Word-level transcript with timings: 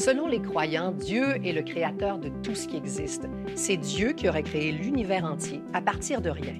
Selon 0.00 0.26
les 0.26 0.40
croyants, 0.40 0.92
Dieu 0.92 1.46
est 1.46 1.52
le 1.52 1.60
créateur 1.60 2.18
de 2.18 2.30
tout 2.42 2.54
ce 2.54 2.66
qui 2.66 2.78
existe. 2.78 3.28
C'est 3.54 3.76
Dieu 3.76 4.12
qui 4.12 4.30
aurait 4.30 4.42
créé 4.42 4.72
l'univers 4.72 5.26
entier 5.26 5.60
à 5.74 5.82
partir 5.82 6.22
de 6.22 6.30
rien. 6.30 6.54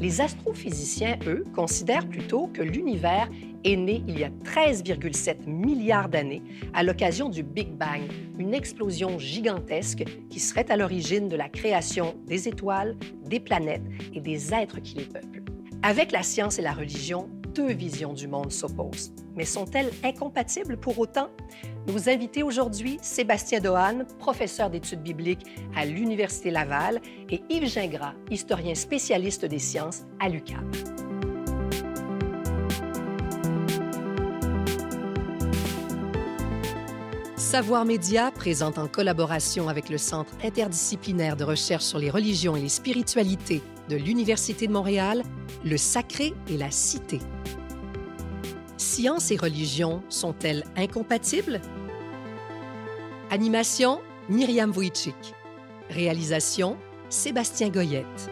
Les 0.00 0.20
astrophysiciens, 0.20 1.16
eux, 1.28 1.44
considèrent 1.54 2.08
plutôt 2.08 2.48
que 2.48 2.60
l'univers 2.60 3.30
est 3.62 3.76
né 3.76 4.02
il 4.08 4.18
y 4.18 4.24
a 4.24 4.30
13,7 4.30 5.46
milliards 5.46 6.08
d'années 6.08 6.42
à 6.74 6.82
l'occasion 6.82 7.28
du 7.28 7.44
Big 7.44 7.68
Bang, 7.68 8.02
une 8.36 8.52
explosion 8.52 9.16
gigantesque 9.16 10.02
qui 10.28 10.40
serait 10.40 10.68
à 10.68 10.76
l'origine 10.76 11.28
de 11.28 11.36
la 11.36 11.48
création 11.48 12.16
des 12.26 12.48
étoiles, 12.48 12.96
des 13.24 13.38
planètes 13.38 13.86
et 14.12 14.20
des 14.20 14.52
êtres 14.52 14.80
qui 14.80 14.96
les 14.96 15.04
peuplent. 15.04 15.44
Avec 15.84 16.10
la 16.10 16.24
science 16.24 16.58
et 16.58 16.62
la 16.62 16.72
religion, 16.72 17.28
deux 17.54 17.72
visions 17.72 18.12
du 18.12 18.26
monde 18.26 18.50
s'opposent. 18.50 19.12
Mais 19.36 19.44
sont-elles 19.44 19.90
incompatibles 20.02 20.76
pour 20.76 20.98
autant? 20.98 21.28
Nos 21.88 22.08
invités 22.08 22.44
aujourd'hui, 22.44 22.98
Sébastien 23.02 23.58
Dohan, 23.58 24.04
professeur 24.20 24.70
d'études 24.70 25.02
bibliques 25.02 25.44
à 25.74 25.84
l'Université 25.84 26.50
Laval, 26.52 27.00
et 27.28 27.42
Yves 27.50 27.68
Gingras, 27.68 28.14
historien 28.30 28.74
spécialiste 28.76 29.44
des 29.44 29.58
sciences 29.58 30.02
à 30.20 30.28
l'UQAM. 30.28 30.70
Savoir 37.36 37.84
Média 37.84 38.30
présente 38.30 38.78
en 38.78 38.86
collaboration 38.86 39.68
avec 39.68 39.90
le 39.90 39.98
Centre 39.98 40.32
interdisciplinaire 40.44 41.36
de 41.36 41.44
recherche 41.44 41.84
sur 41.84 41.98
les 41.98 42.10
religions 42.10 42.54
et 42.54 42.60
les 42.60 42.68
spiritualités 42.68 43.60
de 43.88 43.96
l'Université 43.96 44.68
de 44.68 44.72
Montréal, 44.72 45.24
Le 45.64 45.76
Sacré 45.76 46.32
et 46.48 46.56
la 46.56 46.70
Cité. 46.70 47.18
Science 48.94 49.30
et 49.30 49.38
religion 49.38 50.02
sont-elles 50.10 50.64
incompatibles? 50.76 51.62
Animation, 53.30 54.02
Myriam 54.28 54.70
Wojcik. 54.70 55.14
Réalisation, 55.88 56.76
Sébastien 57.08 57.70
Goyette. 57.70 58.30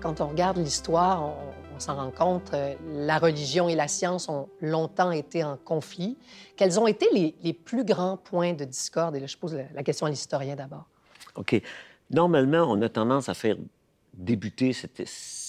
Quand 0.00 0.20
on 0.20 0.26
regarde 0.26 0.58
l'histoire, 0.58 1.22
on, 1.22 1.36
on 1.76 1.78
s'en 1.78 1.94
rend 1.94 2.10
compte, 2.10 2.52
euh, 2.54 2.74
la 2.92 3.20
religion 3.20 3.68
et 3.68 3.76
la 3.76 3.86
science 3.86 4.28
ont 4.28 4.48
longtemps 4.60 5.12
été 5.12 5.44
en 5.44 5.56
conflit. 5.56 6.18
Quels 6.56 6.80
ont 6.80 6.88
été 6.88 7.06
les, 7.14 7.36
les 7.44 7.52
plus 7.52 7.84
grands 7.84 8.16
points 8.16 8.52
de 8.52 8.64
discorde? 8.64 9.14
Et 9.14 9.20
là, 9.20 9.28
je 9.28 9.36
pose 9.36 9.54
la, 9.54 9.66
la 9.72 9.84
question 9.84 10.06
à 10.06 10.10
l'historien 10.10 10.56
d'abord. 10.56 10.86
OK. 11.36 11.62
Normalement, 12.10 12.64
on 12.68 12.82
a 12.82 12.88
tendance 12.88 13.28
à 13.28 13.34
faire 13.34 13.56
débuter 14.12 14.72
cette, 14.72 15.04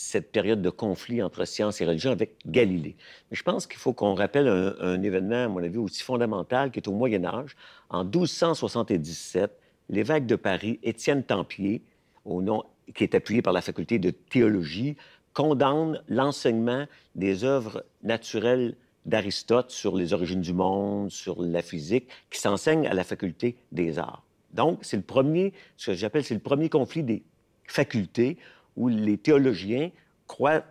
cette 0.07 0.31
période 0.31 0.61
de 0.61 0.69
conflit 0.69 1.21
entre 1.21 1.43
science 1.43 1.81
et 1.81 1.85
religion 1.85 2.11
avec 2.11 2.37
Galilée. 2.45 2.95
Mais 3.29 3.35
je 3.35 3.43
pense 3.43 3.67
qu'il 3.67 3.77
faut 3.77 3.91
qu'on 3.91 4.15
rappelle 4.15 4.47
un, 4.47 5.01
événement, 5.03 5.43
à 5.43 5.47
mon 5.49 5.61
avis, 5.61 5.77
aussi 5.77 6.01
fondamental 6.01 6.71
qui 6.71 6.79
est 6.79 6.87
au 6.87 6.93
Moyen 6.93 7.25
Âge. 7.25 7.55
En 7.89 8.05
1277, 8.05 9.51
l'évêque 9.89 10.25
de 10.25 10.37
Paris, 10.37 10.79
Étienne 10.81 11.23
Tempier, 11.23 11.81
au 12.23 12.41
nom, 12.41 12.63
qui 12.95 13.03
est 13.03 13.15
appuyé 13.15 13.41
par 13.41 13.51
la 13.51 13.61
faculté 13.61 13.99
de 13.99 14.11
théologie, 14.11 14.95
condamne 15.33 16.01
l'enseignement 16.07 16.85
des 17.15 17.43
œuvres 17.43 17.83
naturelles 18.01 18.75
d'Aristote 19.05 19.71
sur 19.71 19.95
les 19.95 20.13
origines 20.13 20.41
du 20.41 20.53
monde, 20.53 21.11
sur 21.11 21.41
la 21.41 21.61
physique, 21.61 22.07
qui 22.29 22.39
s'enseigne 22.39 22.87
à 22.87 22.93
la 22.93 23.03
faculté 23.03 23.57
des 23.73 23.99
arts. 23.99 24.23
Donc, 24.53 24.79
c'est 24.83 24.97
le 24.97 25.03
premier, 25.03 25.53
ce 25.75 25.91
que 25.91 25.97
j'appelle, 25.97 26.23
c'est 26.23 26.33
le 26.33 26.39
premier 26.39 26.69
conflit 26.69 27.03
des 27.03 27.23
facultés 27.67 28.37
où 28.77 28.87
les 28.87 29.17
théologiens 29.17 29.91
croient 30.27 30.63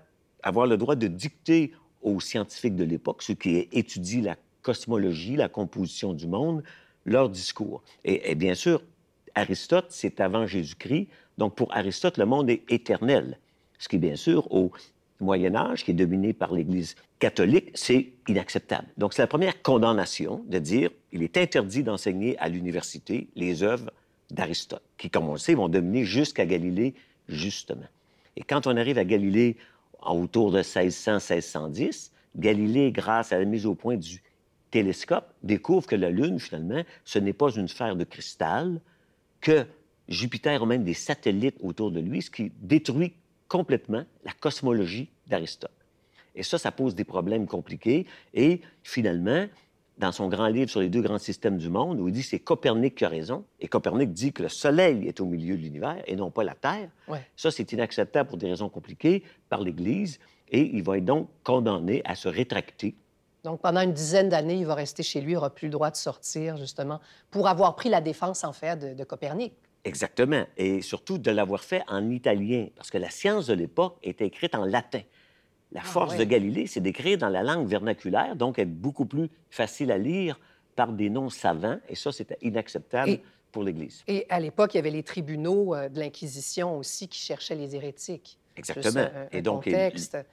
avoir 0.42 0.66
le 0.66 0.76
droit 0.78 0.94
de 0.94 1.08
dicter 1.08 1.72
aux 2.02 2.20
scientifiques 2.20 2.76
de 2.76 2.84
l'époque, 2.84 3.22
ceux 3.22 3.34
qui 3.34 3.68
étudient 3.72 4.22
la 4.22 4.36
cosmologie, 4.62 5.36
la 5.36 5.48
composition 5.48 6.14
du 6.14 6.26
monde, 6.26 6.62
leur 7.04 7.28
discours. 7.28 7.82
Et, 8.04 8.34
bien 8.34 8.54
sûr, 8.54 8.82
Aristote, 9.34 9.86
c'est 9.90 10.20
avant 10.20 10.46
Jésus-Christ. 10.46 11.08
Donc, 11.36 11.54
pour 11.56 11.74
Aristote, 11.74 12.16
le 12.16 12.26
monde 12.26 12.48
est 12.48 12.62
éternel. 12.68 13.38
Ce 13.78 13.88
qui, 13.88 13.98
bien 13.98 14.16
sûr, 14.16 14.50
au 14.52 14.72
Moyen 15.20 15.54
Âge, 15.54 15.84
qui 15.84 15.90
est 15.90 15.94
dominé 15.94 16.32
par 16.32 16.52
l'Église 16.52 16.94
catholique, 17.18 17.70
c'est 17.74 18.12
inacceptable. 18.28 18.88
Donc, 18.96 19.14
c'est 19.14 19.22
la 19.22 19.26
première 19.26 19.62
condamnation 19.62 20.44
de 20.46 20.58
dire 20.58 20.90
il 21.12 21.22
est 21.22 21.36
interdit 21.36 21.82
d'enseigner 21.82 22.38
à 22.38 22.48
l'université 22.48 23.28
les 23.34 23.62
œuvres 23.62 23.90
d'Aristote, 24.30 24.82
qui, 24.96 25.10
comme 25.10 25.28
on 25.28 25.32
le 25.32 25.38
sait, 25.38 25.54
vont 25.54 25.68
dominer 25.68 26.04
jusqu'à 26.04 26.46
Galilée, 26.46 26.94
justement. 27.28 27.86
Et 28.36 28.42
quand 28.42 28.66
on 28.66 28.76
arrive 28.76 28.98
à 28.98 29.04
Galilée 29.04 29.56
autour 30.02 30.52
de 30.52 30.60
1600-1610, 30.60 32.10
Galilée, 32.36 32.92
grâce 32.92 33.32
à 33.32 33.38
la 33.38 33.44
mise 33.44 33.66
au 33.66 33.74
point 33.74 33.96
du 33.96 34.22
télescope, 34.70 35.32
découvre 35.42 35.86
que 35.86 35.96
la 35.96 36.10
Lune, 36.10 36.38
finalement, 36.38 36.82
ce 37.04 37.18
n'est 37.18 37.32
pas 37.32 37.50
une 37.50 37.68
sphère 37.68 37.96
de 37.96 38.04
cristal, 38.04 38.80
que 39.40 39.64
Jupiter 40.08 40.62
a 40.62 40.66
même 40.66 40.84
des 40.84 40.94
satellites 40.94 41.56
autour 41.62 41.90
de 41.90 42.00
lui, 42.00 42.22
ce 42.22 42.30
qui 42.30 42.52
détruit 42.60 43.14
complètement 43.48 44.04
la 44.24 44.32
cosmologie 44.32 45.08
d'Aristote. 45.26 45.70
Et 46.34 46.42
ça, 46.42 46.58
ça 46.58 46.70
pose 46.70 46.94
des 46.94 47.04
problèmes 47.04 47.46
compliqués. 47.46 48.06
Et 48.34 48.60
finalement, 48.82 49.46
dans 49.98 50.12
son 50.12 50.28
grand 50.28 50.48
livre 50.48 50.70
sur 50.70 50.80
les 50.80 50.90
deux 50.90 51.00
grands 51.00 51.18
systèmes 51.18 51.56
du 51.56 51.70
monde, 51.70 51.98
où 52.00 52.08
il 52.08 52.12
dit 52.12 52.22
c'est 52.22 52.38
Copernic 52.38 52.96
qui 52.96 53.04
a 53.04 53.08
raison, 53.08 53.44
et 53.60 53.68
Copernic 53.68 54.12
dit 54.12 54.32
que 54.32 54.42
le 54.42 54.48
Soleil 54.48 55.06
est 55.08 55.20
au 55.20 55.24
milieu 55.24 55.56
de 55.56 55.62
l'univers 55.62 56.02
et 56.06 56.16
non 56.16 56.30
pas 56.30 56.44
la 56.44 56.54
Terre, 56.54 56.90
Ouais. 57.08 57.26
ça, 57.36 57.50
c'est 57.50 57.72
inacceptable 57.72 58.28
pour 58.28 58.36
des 58.38 58.48
raisons 58.50 58.68
compliquées 58.68 59.22
par 59.48 59.62
l'Église, 59.62 60.18
et 60.50 60.60
il 60.60 60.82
va 60.82 60.98
être 60.98 61.04
donc 61.04 61.28
condamné 61.42 62.02
à 62.04 62.14
se 62.14 62.28
rétracter. 62.28 62.94
Donc, 63.42 63.60
pendant 63.60 63.80
une 63.80 63.92
dizaine 63.92 64.28
d'années, 64.28 64.56
il 64.58 64.66
va 64.66 64.74
rester 64.74 65.02
chez 65.02 65.20
lui, 65.20 65.32
il 65.32 65.34
n'aura 65.34 65.50
plus 65.50 65.66
le 65.68 65.72
droit 65.72 65.90
de 65.90 65.96
sortir, 65.96 66.56
justement, 66.56 67.00
pour 67.30 67.48
avoir 67.48 67.74
pris 67.76 67.88
la 67.88 68.00
défense, 68.00 68.44
en 68.44 68.52
fait, 68.52 68.76
de, 68.76 68.94
de 68.94 69.04
Copernic. 69.04 69.54
Exactement. 69.84 70.44
Et 70.56 70.82
surtout 70.82 71.16
de 71.16 71.30
l'avoir 71.30 71.62
fait 71.62 71.82
en 71.88 72.10
italien, 72.10 72.66
parce 72.74 72.90
que 72.90 72.98
la 72.98 73.08
science 73.08 73.46
de 73.46 73.54
l'époque 73.54 73.96
était 74.02 74.26
écrite 74.26 74.54
en 74.56 74.64
latin. 74.64 75.00
La 75.76 75.82
Ah, 75.84 75.88
force 75.88 76.12
ouais. 76.12 76.18
de 76.20 76.24
Galilée, 76.24 76.66
c'est 76.66 76.80
d'écrire 76.80 77.18
dans 77.18 77.28
la 77.28 77.42
langue 77.42 77.68
vernaculaire, 77.68 78.34
donc 78.34 78.58
être 78.58 78.72
beaucoup 78.74 79.04
plus 79.04 79.28
facile 79.50 79.92
à 79.92 79.98
lire 79.98 80.40
par 80.74 80.90
des 80.90 81.10
noms 81.10 81.28
savants, 81.28 81.78
et 81.90 81.94
ça, 81.94 82.12
c'était 82.12 82.38
inacceptable 82.40 83.10
Et- 83.10 83.20
pour 83.52 83.62
l'Église. 83.62 84.02
Et 84.08 84.24
à 84.30 84.40
l'époque, 84.40 84.72
il 84.72 84.78
y 84.78 84.80
avait 84.80 84.90
les 84.90 85.02
tribunaux 85.02 85.74
euh, 85.74 85.90
de 85.90 85.98
l'Inquisition 86.00 86.78
aussi 86.78 87.08
qui 87.08 87.18
cherchaient 87.20 87.54
les 87.54 87.76
hérétiques. 87.76 88.38
Exactement. 88.56 88.84
Juste 88.84 88.96
un- 89.14 89.20
un 89.20 89.28
et 89.32 89.42
donc, 89.42 89.68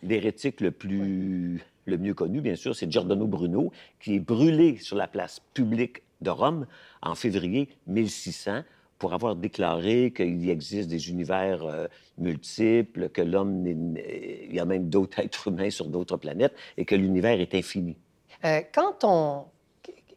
l'hérétique 0.01 0.61
le 0.61 0.71
plus 0.71 1.61
le 1.85 1.97
mieux 1.97 2.13
connu, 2.13 2.39
bien 2.39 2.55
sûr, 2.55 2.73
c'est 2.73 2.89
Giordano 2.89 3.27
Bruno, 3.27 3.73
qui 3.99 4.15
est 4.15 4.19
brûlé 4.21 4.77
sur 4.77 4.95
la 4.95 5.09
place 5.09 5.41
publique 5.53 6.03
de 6.21 6.29
Rome 6.29 6.65
en 7.01 7.15
février 7.15 7.67
1600 7.87 8.63
pour 9.03 9.13
avoir 9.13 9.35
déclaré 9.35 10.13
qu'il 10.15 10.49
existe 10.49 10.87
des 10.87 11.09
univers 11.09 11.65
euh, 11.65 11.87
multiples, 12.17 13.09
que 13.09 13.21
l'homme, 13.21 13.67
il 13.67 14.55
y 14.55 14.61
a 14.61 14.63
même 14.63 14.87
d'autres 14.87 15.19
êtres 15.19 15.49
humains 15.49 15.71
sur 15.71 15.87
d'autres 15.87 16.15
planètes 16.15 16.53
et 16.77 16.85
que 16.85 16.95
l'univers 16.95 17.37
est 17.41 17.53
infini. 17.53 17.97
Euh, 18.45 18.61
quand 18.73 19.03
on... 19.03 19.43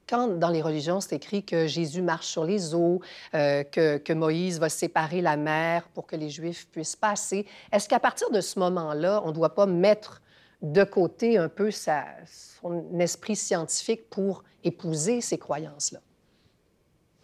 Quand 0.08 0.28
dans 0.28 0.50
les 0.50 0.62
religions, 0.62 1.00
c'est 1.00 1.16
écrit 1.16 1.42
que 1.42 1.66
Jésus 1.66 2.00
marche 2.00 2.28
sur 2.28 2.44
les 2.44 2.76
eaux, 2.76 3.00
euh, 3.34 3.64
que, 3.64 3.96
que 3.96 4.12
Moïse 4.12 4.60
va 4.60 4.68
séparer 4.68 5.20
la 5.20 5.36
mer 5.36 5.88
pour 5.92 6.06
que 6.06 6.14
les 6.14 6.30
Juifs 6.30 6.68
puissent 6.70 6.94
passer, 6.94 7.44
est-ce 7.72 7.88
qu'à 7.88 7.98
partir 7.98 8.30
de 8.30 8.40
ce 8.40 8.60
moment-là, 8.60 9.20
on 9.24 9.30
ne 9.30 9.32
doit 9.32 9.56
pas 9.56 9.66
mettre 9.66 10.22
de 10.62 10.84
côté 10.84 11.38
un 11.38 11.48
peu 11.48 11.72
sa, 11.72 12.04
son 12.24 13.00
esprit 13.00 13.34
scientifique 13.34 14.08
pour 14.08 14.44
épouser 14.62 15.20
ces 15.20 15.38
croyances-là? 15.38 15.98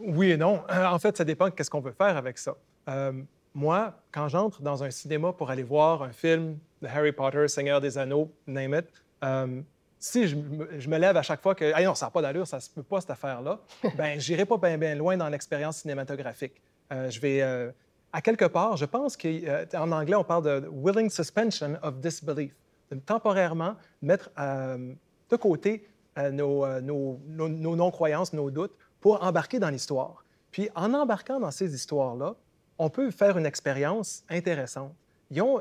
Oui 0.04 0.32
et 0.32 0.37
non. 0.37 0.62
Euh, 0.70 0.84
En 0.87 0.99
fait, 0.99 1.16
ça 1.16 1.25
dépend 1.25 1.46
de 1.46 1.50
qu'est-ce 1.50 1.70
qu'on 1.70 1.81
veut 1.81 1.93
faire 1.93 2.16
avec 2.16 2.38
ça. 2.38 2.54
Euh, 2.88 3.12
moi, 3.54 3.94
quand 4.10 4.28
j'entre 4.28 4.62
dans 4.62 4.82
un 4.82 4.90
cinéma 4.90 5.32
pour 5.32 5.50
aller 5.50 5.62
voir 5.62 6.02
un 6.02 6.12
film 6.12 6.58
de 6.81 6.87
Harry 6.88 7.12
Potter, 7.12 7.46
Seigneur 7.49 7.81
des 7.81 7.99
Anneaux, 7.99 8.31
name 8.46 8.75
it, 8.75 8.87
euh, 9.25 9.60
si 9.99 10.26
je 10.26 10.34
me, 10.37 10.81
je 10.81 10.88
me 10.88 10.99
lève 10.99 11.16
à 11.16 11.22
chaque 11.22 11.40
fois 11.43 11.54
que 11.54 11.70
ah 11.75 11.82
non, 11.82 11.94
ça 11.94 12.06
n'a 12.06 12.10
pas 12.10 12.22
d'allure, 12.22 12.46
ça 12.46 12.58
se 12.60 12.69
peut 12.70 12.82
pas 12.82 13.00
cette 13.00 13.10
affaire-là, 13.10 13.60
ben 13.96 14.19
j'irai 14.19 14.44
pas 14.46 14.56
bien 14.56 14.94
loin 14.96 15.16
dans 15.16 15.28
l'expérience 15.28 15.78
cinématographique. 15.78 16.60
Euh, 16.93 17.08
je 17.10 17.20
vais 17.20 17.40
euh, 17.43 17.70
à 18.12 18.20
quelque 18.20 18.46
part, 18.46 18.76
je 18.76 18.84
pense 18.84 19.16
qu'en 19.16 19.93
anglais 19.93 20.16
on 20.16 20.25
parle 20.25 20.44
de 20.44 20.69
willing 20.72 21.08
suspension 21.08 21.76
of 21.82 21.98
disbelief, 22.00 22.52
de 22.90 22.96
temporairement 22.96 23.76
mettre 24.02 24.31
de 24.37 25.37
côté 25.37 25.87
nos, 26.32 26.66
nos- 26.81 27.20
nos- 27.26 27.48
nos 27.48 27.76
non-croyances, 27.76 28.32
nos 28.32 28.50
doutes, 28.50 28.75
pour 29.02 29.22
embarquer 29.22 29.58
dans 29.58 29.69
l'histoire. 29.69 30.25
Puis 30.50 30.70
en 30.75 30.94
embarquant 30.94 31.38
dans 31.38 31.50
ces 31.50 31.75
histoires-là, 31.75 32.37
on 32.78 32.88
peut 32.88 33.10
faire 33.10 33.37
une 33.37 33.44
expérience 33.44 34.25
intéressante. 34.31 34.94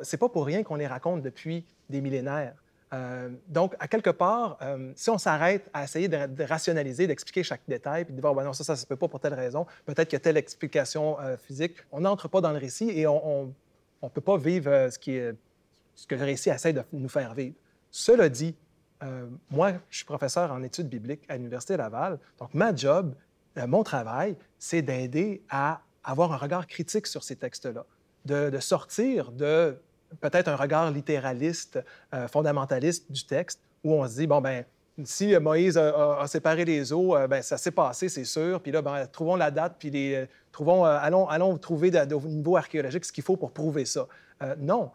C'est 0.03 0.17
pas 0.17 0.29
pour 0.29 0.45
rien 0.45 0.63
qu'on 0.63 0.75
les 0.75 0.87
raconte 0.87 1.21
depuis 1.21 1.65
des 1.89 2.01
millénaires. 2.01 2.55
Euh, 2.93 3.29
donc, 3.47 3.73
à 3.79 3.87
quelque 3.87 4.09
part, 4.09 4.57
euh, 4.61 4.91
si 4.95 5.09
on 5.09 5.17
s'arrête 5.17 5.69
à 5.73 5.85
essayer 5.85 6.09
de, 6.09 6.43
rationaliser, 6.43 7.07
d'expliquer 7.07 7.41
chaque 7.41 7.61
détail, 7.67 8.03
puis 8.03 8.13
de 8.13 8.19
voir, 8.19 8.35
ben 8.35 8.43
non, 8.43 8.51
ça, 8.51 8.65
ça 8.65 8.75
se 8.75 8.85
peut 8.85 8.97
pas 8.97 9.07
pour 9.07 9.19
telle 9.21 9.33
raison, 9.33 9.65
peut-être 9.85 10.09
qu'il 10.09 10.17
y 10.17 10.21
a 10.21 10.23
telle 10.23 10.35
explication 10.35 11.17
euh, 11.21 11.37
physique, 11.37 11.77
on 11.91 12.01
n'entre 12.01 12.27
pas 12.27 12.41
dans 12.41 12.51
le 12.51 12.57
récit 12.57 12.89
et 12.89 13.07
on 13.07 13.53
ne 14.03 14.09
peut 14.09 14.21
pas 14.21 14.37
vivre 14.37 14.89
ce, 14.91 14.99
qui 14.99 15.17
ce 15.95 16.05
que 16.05 16.15
le 16.15 16.25
récit 16.25 16.49
essaie 16.49 16.73
de 16.73 16.83
nous 16.91 17.09
faire 17.09 17.33
vivre. 17.33 17.55
Cela 17.91 18.27
dit, 18.27 18.55
moi, 19.49 19.73
je 19.89 19.97
suis 19.97 20.05
professeur 20.05 20.51
en 20.51 20.61
études 20.61 20.89
bibliques 20.89 21.23
à 21.29 21.37
l'Université 21.37 21.77
Laval. 21.77 22.19
Donc, 22.39 22.53
ma 22.53 22.75
job, 22.75 23.15
mon 23.67 23.83
travail, 23.83 24.35
c'est 24.57 24.81
d'aider 24.81 25.41
à 25.49 25.81
avoir 26.03 26.31
un 26.33 26.37
regard 26.37 26.67
critique 26.67 27.07
sur 27.07 27.23
ces 27.23 27.35
textes-là, 27.35 27.85
de, 28.25 28.59
sortir 28.59 29.31
de 29.31 29.77
peut-être 30.19 30.47
un 30.47 30.55
regard 30.55 30.91
littéraliste, 30.91 31.79
euh, 32.13 32.27
fondamentaliste 32.27 33.11
du 33.11 33.25
texte, 33.25 33.59
où 33.83 33.93
on 33.93 34.07
se 34.07 34.15
dit, 34.15 34.27
bon, 34.27 34.41
ben 34.41 34.65
si 35.03 35.37
Moïse 35.39 35.77
a, 35.77 36.23
séparé 36.27 36.65
les 36.65 36.93
eaux, 36.93 37.15
ben, 37.27 37.41
ça 37.41 37.57
s'est 37.57 37.71
passé, 37.71 38.09
c'est 38.09 38.25
sûr. 38.25 38.61
Puis 38.61 38.71
là, 38.71 38.81
ben, 38.81 39.07
trouvons 39.07 39.35
la 39.35 39.49
date, 39.49 39.77
puis 39.79 40.15
allons, 40.59 41.27
allons 41.27 41.57
trouver 41.57 41.91
au 42.11 42.21
niveau 42.27 42.57
archéologique 42.57 43.05
ce 43.05 43.11
qu'il 43.11 43.23
faut 43.23 43.37
pour 43.37 43.51
prouver 43.51 43.85
ça. 43.85 44.07
non, 44.59 44.91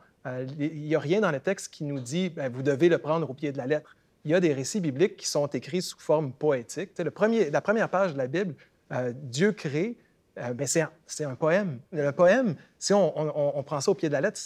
il 0.58 0.82
n'y 0.82 0.94
a 0.94 1.00
rien 1.00 1.20
dans 1.20 1.32
le 1.32 1.40
texte 1.40 1.72
qui 1.72 1.82
nous 1.82 1.98
dit, 1.98 2.28
ben, 2.28 2.52
vous 2.52 2.62
devez 2.62 2.88
le 2.88 2.98
prendre 2.98 3.28
au 3.28 3.34
pied 3.34 3.50
de 3.50 3.58
la 3.58 3.66
lettre 3.66 3.96
il 4.26 4.30
y 4.30 4.34
a 4.34 4.40
des 4.40 4.52
récits 4.52 4.80
bibliques 4.80 5.16
qui 5.16 5.28
sont 5.28 5.46
écrits 5.46 5.82
sous 5.82 6.00
forme 6.00 6.32
poétique. 6.32 6.90
Le 6.98 7.12
premier, 7.12 7.48
la 7.48 7.60
première 7.60 7.88
page 7.88 8.12
de 8.12 8.18
la 8.18 8.26
Bible, 8.26 8.56
euh, 8.92 9.12
Dieu 9.14 9.52
crée, 9.52 9.96
euh, 10.38 10.52
ben, 10.52 10.66
c'est 10.66 11.24
un, 11.24 11.34
poème. 11.36 11.78
Le 11.92 12.10
poème, 12.10 12.56
si 12.76 12.92
on, 12.92 13.62
prend 13.64 13.80
ça 13.80 13.92
au 13.92 13.94
pied 13.94 14.08
de 14.08 14.14
la 14.14 14.20
lettre, 14.20 14.40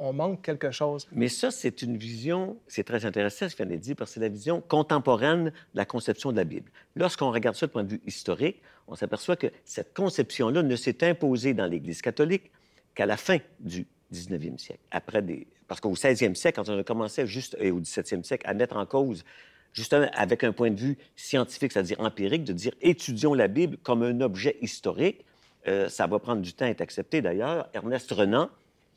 on, 0.00 0.12
manque 0.12 0.42
quelque 0.42 0.72
chose. 0.72 1.06
Mais 1.12 1.28
ça, 1.28 1.52
c'est 1.52 1.80
une 1.82 1.96
vision, 1.96 2.56
c'est 2.66 2.82
très 2.82 3.06
intéressant 3.06 3.48
ce 3.48 3.54
qu'il 3.54 3.64
vient 3.64 3.76
de 3.76 3.80
dire, 3.80 3.94
parce 3.94 4.10
que 4.10 4.14
c'est 4.14 4.20
la 4.20 4.28
vision 4.28 4.60
contemporaine 4.60 5.44
de 5.44 5.52
la 5.74 5.84
conception 5.84 6.32
de 6.32 6.36
la 6.36 6.44
Bible. 6.44 6.72
Lorsqu'on 6.96 7.30
regarde 7.30 7.54
ça 7.54 7.66
du 7.66 7.72
point 7.72 7.84
de 7.84 7.92
vue 7.92 8.02
historique, 8.04 8.62
on 8.88 8.96
s'aperçoit 8.96 9.36
que 9.36 9.46
cette 9.64 9.94
conception-là 9.94 10.64
ne 10.64 10.74
s'est 10.74 11.08
imposée 11.08 11.54
dans 11.54 11.66
l'Église 11.66 12.02
catholique 12.02 12.50
qu'à 12.96 13.06
la 13.06 13.16
fin 13.16 13.38
du 13.60 13.86
19e 14.12 14.58
siècle, 14.58 14.82
après 14.90 15.22
des, 15.22 15.46
parce 15.68 15.80
qu'au 15.80 15.94
16e 15.94 16.34
siècle, 16.34 16.60
quand 16.62 16.70
on 16.70 16.78
a 16.78 16.84
commencé 16.84 17.26
juste, 17.26 17.56
et 17.60 17.70
au 17.70 17.80
17e 17.80 18.22
siècle, 18.22 18.46
à 18.46 18.54
mettre 18.54 18.76
en 18.76 18.86
cause, 18.86 19.24
justement 19.72 20.06
avec 20.14 20.44
un 20.44 20.52
point 20.52 20.70
de 20.70 20.80
vue 20.80 20.98
scientifique, 21.16 21.72
c'est-à-dire 21.72 22.00
empirique, 22.00 22.44
de 22.44 22.52
dire 22.52 22.72
étudions 22.80 23.34
la 23.34 23.48
Bible 23.48 23.76
comme 23.82 24.02
un 24.02 24.20
objet 24.20 24.56
historique, 24.62 25.24
euh, 25.66 25.88
ça 25.88 26.06
va 26.06 26.18
prendre 26.18 26.42
du 26.42 26.52
temps 26.52 26.66
à 26.66 26.68
être 26.68 26.80
accepté 26.80 27.22
d'ailleurs. 27.22 27.68
Ernest 27.74 28.10
Renan, 28.12 28.50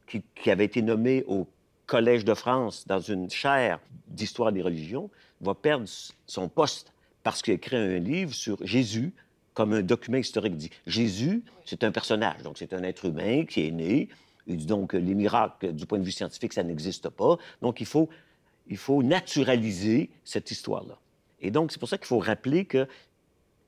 qui, 0.08 0.24
avait 0.50 0.66
été 0.66 0.82
nommé 0.82 1.24
au 1.28 1.48
Collège 1.86 2.26
de 2.26 2.34
France 2.34 2.86
dans 2.88 3.00
une 3.00 3.30
chaire 3.30 3.80
d'histoire 4.08 4.52
des 4.52 4.62
religions, 4.62 5.10
va 5.42 5.54
perdre 5.54 5.86
son 6.26 6.50
poste 6.50 6.94
parce 7.24 7.42
qu'il 7.42 7.52
a 7.52 7.56
écrit 7.56 7.76
un 7.76 8.00
livre 8.00 8.34
sur 8.34 8.58
Jésus 8.66 9.14
comme 9.54 9.74
un 9.74 9.82
document 9.82 10.18
historique 10.18 10.56
dit. 10.56 10.70
Jésus, 10.86 11.44
c'est 11.66 11.84
un 11.84 11.92
personnage, 11.92 12.42
donc 12.44 12.58
c'est 12.58 12.74
un 12.74 12.84
être 12.84 13.06
humain 13.06 13.44
qui 13.46 13.68
est 13.68 13.72
né, 13.72 14.08
donc 14.56 14.94
les 14.94 15.14
miracles, 15.14 15.74
du 15.74 15.86
point 15.86 16.00
de 16.00 16.04
vue 16.04 16.12
scientifique, 16.12 16.54
ça 16.54 16.64
n'existe 16.64 17.10
pas. 17.10 17.38
Donc, 17.62 17.82
il 17.82 17.86
faut, 17.86 18.10
il 18.68 18.78
faut 18.78 19.04
naturaliser 19.04 20.10
cette 20.24 20.52
histoire-là. 20.52 20.98
Et 21.42 21.52
donc, 21.52 21.72
c'est 21.72 21.80
pour 21.80 21.90
ça 21.90 21.98
qu'il 21.98 22.08
faut 22.08 22.20
rappeler 22.20 22.66
que 22.66 22.88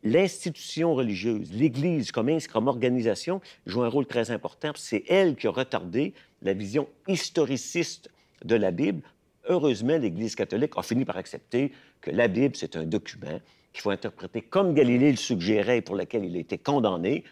l'institution 0.04 0.96
religieuse, 0.96 1.52
l'Église 1.52 2.12
comme, 2.12 2.30
comme 2.52 2.68
organisation, 2.68 3.42
joue 3.66 3.84
un 3.84 3.90
rôle 3.90 4.06
très 4.06 4.32
important. 4.32 4.72
C'est 4.76 5.04
elle 5.10 5.36
qui 5.36 5.48
a 5.48 5.52
retardé 5.52 6.14
la 6.42 6.54
vision 6.54 6.88
historiciste 7.08 8.10
de 8.46 8.56
la 8.56 8.72
Bible. 8.72 9.02
Heureusement, 9.48 9.98
l'Église 9.98 10.36
catholique 10.36 10.74
a 10.78 10.84
fini 10.84 11.06
par 11.06 11.18
accepter 11.18 11.72
que 12.02 12.12
la 12.12 12.28
Bible, 12.28 12.56
c'est 12.56 12.76
un 12.76 12.86
document 12.86 13.40
qu'il 13.74 13.82
faut 13.82 13.90
interpréter 13.90 14.42
comme 14.42 14.74
Galilée 14.74 15.12
le 15.12 15.18
suggérait 15.18 15.78
et 15.78 15.82
pour 15.82 15.96
lequel 15.96 16.26
il 16.26 16.36
a 16.36 16.40
été 16.40 16.58
condamné, 16.58 17.24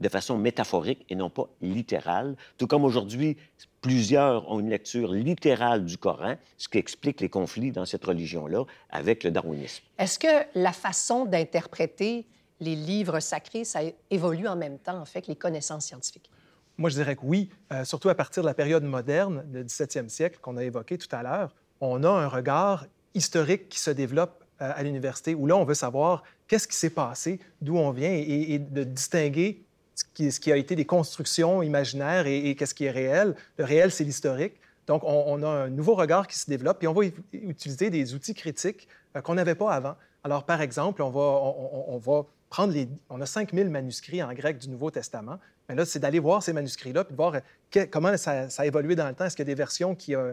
de 0.00 0.08
façon 0.08 0.38
métaphorique 0.38 1.04
et 1.08 1.14
non 1.14 1.30
pas 1.30 1.48
littérale, 1.60 2.36
tout 2.56 2.66
comme 2.66 2.84
aujourd'hui, 2.84 3.36
plusieurs 3.80 4.50
ont 4.50 4.60
une 4.60 4.70
lecture 4.70 5.12
littérale 5.12 5.84
du 5.84 5.98
Coran, 5.98 6.36
ce 6.56 6.68
qui 6.68 6.78
explique 6.78 7.20
les 7.20 7.28
conflits 7.28 7.72
dans 7.72 7.84
cette 7.84 8.04
religion-là 8.04 8.64
avec 8.90 9.24
le 9.24 9.30
darwinisme. 9.30 9.84
Est-ce 9.98 10.18
que 10.18 10.46
la 10.54 10.72
façon 10.72 11.24
d'interpréter 11.24 12.26
les 12.60 12.74
livres 12.74 13.20
sacrés, 13.20 13.64
ça 13.64 13.80
évolue 14.10 14.48
en 14.48 14.56
même 14.56 14.78
temps, 14.78 14.98
en 14.98 15.04
fait, 15.04 15.22
que 15.22 15.28
les 15.28 15.36
connaissances 15.36 15.86
scientifiques? 15.86 16.30
Moi, 16.76 16.90
je 16.90 16.96
dirais 16.96 17.16
que 17.16 17.22
oui, 17.24 17.50
euh, 17.72 17.84
surtout 17.84 18.08
à 18.08 18.14
partir 18.14 18.42
de 18.42 18.48
la 18.48 18.54
période 18.54 18.84
moderne, 18.84 19.44
le 19.52 19.64
17e 19.64 20.08
siècle, 20.08 20.38
qu'on 20.40 20.56
a 20.56 20.64
évoqué 20.64 20.96
tout 20.98 21.14
à 21.14 21.22
l'heure, 21.22 21.54
on 21.80 22.02
a 22.04 22.08
un 22.08 22.28
regard 22.28 22.86
historique 23.14 23.68
qui 23.68 23.78
se 23.78 23.90
développe 23.90 24.44
euh, 24.60 24.72
à 24.74 24.82
l'université, 24.82 25.34
où 25.34 25.46
là, 25.46 25.56
on 25.56 25.64
veut 25.64 25.74
savoir 25.74 26.22
qu'est-ce 26.46 26.66
qui 26.66 26.76
s'est 26.76 26.90
passé, 26.90 27.40
d'où 27.60 27.76
on 27.76 27.90
vient, 27.90 28.12
et 28.12 28.58
de 28.58 28.84
distinguer 28.84 29.64
ce 29.98 30.40
qui, 30.40 30.52
a 30.52 30.56
été 30.56 30.76
des 30.76 30.84
constructions 30.84 31.62
imaginaires 31.62 32.26
et, 32.26 32.54
qu'est-ce 32.54 32.74
qui 32.74 32.84
est 32.84 32.90
réel. 32.90 33.34
Le 33.56 33.64
réel, 33.64 33.90
c'est 33.90 34.04
l'historique. 34.04 34.54
Donc, 34.86 35.02
on, 35.04 35.42
a 35.42 35.48
un 35.48 35.68
nouveau 35.68 35.94
regard 35.94 36.26
qui 36.26 36.38
se 36.38 36.48
développe, 36.48 36.82
et 36.82 36.86
on 36.86 36.94
va 36.94 37.02
utiliser 37.32 37.90
des 37.90 38.14
outils 38.14 38.32
critiques 38.32 38.88
euh, 39.16 39.20
qu'on 39.20 39.34
n'avait 39.34 39.54
pas 39.54 39.72
avant. 39.72 39.96
Alors, 40.24 40.44
par 40.44 40.62
exemple, 40.62 41.02
on 41.02 41.10
va, 41.10 42.26
prendre 42.48 42.72
les... 42.72 42.88
On 43.10 43.20
a 43.20 43.26
5000 43.26 43.68
manuscrits 43.68 44.22
en 44.22 44.32
grec 44.32 44.58
du 44.58 44.68
Nouveau 44.70 44.90
Testament. 44.90 45.38
Mais 45.68 45.74
là, 45.74 45.84
c'est 45.84 45.98
d'aller 45.98 46.18
voir 46.18 46.42
ces 46.42 46.54
manuscrits-là, 46.54 47.04
puis 47.04 47.12
de 47.12 47.16
voir 47.16 47.34
euh, 47.34 47.86
comment 47.90 48.16
ça, 48.16 48.46
a 48.56 48.66
évolué 48.66 48.96
dans 48.96 49.08
le 49.08 49.14
temps. 49.14 49.26
Est-ce 49.26 49.36
qu'il 49.36 49.46
y 49.46 49.48
a 49.50 49.52
des 49.52 49.54
versions 49.54 49.90
euh, 50.10 50.32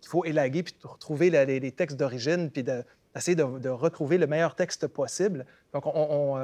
qu'il 0.00 0.08
faut 0.08 0.24
élaguer, 0.24 0.62
puis 0.62 0.74
retrouver 0.82 1.30
les, 1.30 1.72
textes 1.72 1.98
d'origine, 1.98 2.50
puis 2.50 2.64
d'essayer 3.14 3.34
de, 3.34 3.68
retrouver 3.68 4.18
le 4.18 4.26
meilleur 4.26 4.54
texte 4.54 4.86
possible. 4.86 5.46
Donc, 5.72 5.86
on, 5.86 6.38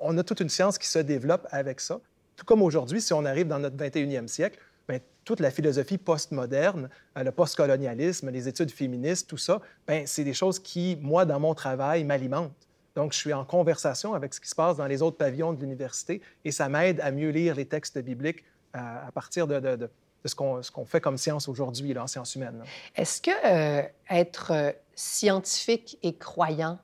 on, 0.00 0.18
a 0.18 0.22
toute 0.22 0.40
une 0.40 0.48
science 0.48 0.78
qui 0.78 0.88
se 0.88 0.98
développe 0.98 1.46
avec 1.50 1.80
ça. 1.80 2.00
Tout 2.36 2.44
comme 2.44 2.62
aujourd'hui, 2.62 3.00
si 3.00 3.12
on 3.12 3.24
arrive 3.24 3.48
dans 3.48 3.58
notre 3.58 3.76
21e 3.76 4.28
siècle, 4.28 4.58
bien, 4.88 4.98
toute 5.24 5.40
la 5.40 5.50
philosophie 5.50 5.98
postmoderne, 5.98 6.88
euh, 7.16 7.24
le 7.24 7.32
postcolonialisme, 7.32 8.30
les 8.30 8.48
études 8.48 8.70
féministes, 8.70 9.28
tout 9.28 9.36
ça, 9.36 9.60
bien, 9.86 10.04
c'est 10.06 10.24
des 10.24 10.34
choses 10.34 10.58
qui, 10.58 10.98
moi, 11.00 11.24
dans 11.24 11.40
mon 11.40 11.54
travail, 11.54 12.04
m'alimentent. 12.04 12.52
Donc, 12.94 13.12
je 13.12 13.18
suis 13.18 13.32
en 13.32 13.44
conversation 13.44 14.14
avec 14.14 14.32
ce 14.32 14.40
qui 14.40 14.48
se 14.48 14.54
passe 14.54 14.76
dans 14.78 14.86
les 14.86 15.02
autres 15.02 15.18
pavillons 15.18 15.52
de 15.52 15.60
l'université 15.60 16.22
et 16.44 16.50
ça 16.50 16.68
m'aide 16.68 17.00
à 17.00 17.10
mieux 17.10 17.28
lire 17.30 17.54
les 17.54 17.66
textes 17.66 17.98
bibliques 17.98 18.42
euh, 18.74 18.78
à, 19.06 19.12
partir 19.12 19.46
de, 19.46 19.90
ce 20.24 20.34
qu'on 20.34 20.84
fait 20.86 21.00
comme 21.00 21.18
science 21.18 21.48
aujourd'hui, 21.48 21.96
en 21.98 22.06
sciences 22.06 22.34
humaines. 22.36 22.62
Est-ce 22.94 23.20
que 23.20 23.30
euh, 23.30 23.82
être 24.08 24.74
scientifique 24.96 25.98
et 26.02 26.16
croyant, 26.16 26.80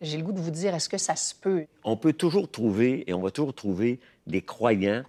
j'ai 0.00 0.16
le 0.16 0.24
goût 0.24 0.32
de 0.32 0.40
vous 0.40 0.50
dire, 0.50 0.74
est-ce 0.74 0.88
que 0.88 0.96
ça 0.96 1.16
se 1.16 1.34
peut? 1.34 1.66
On 1.84 1.96
peut 1.96 2.12
toujours 2.12 2.50
trouver, 2.50 3.04
et 3.08 3.12
on 3.12 3.20
va 3.20 3.30
toujours 3.30 3.54
trouver, 3.54 4.00
des 4.26 4.40
croyants 4.40 5.02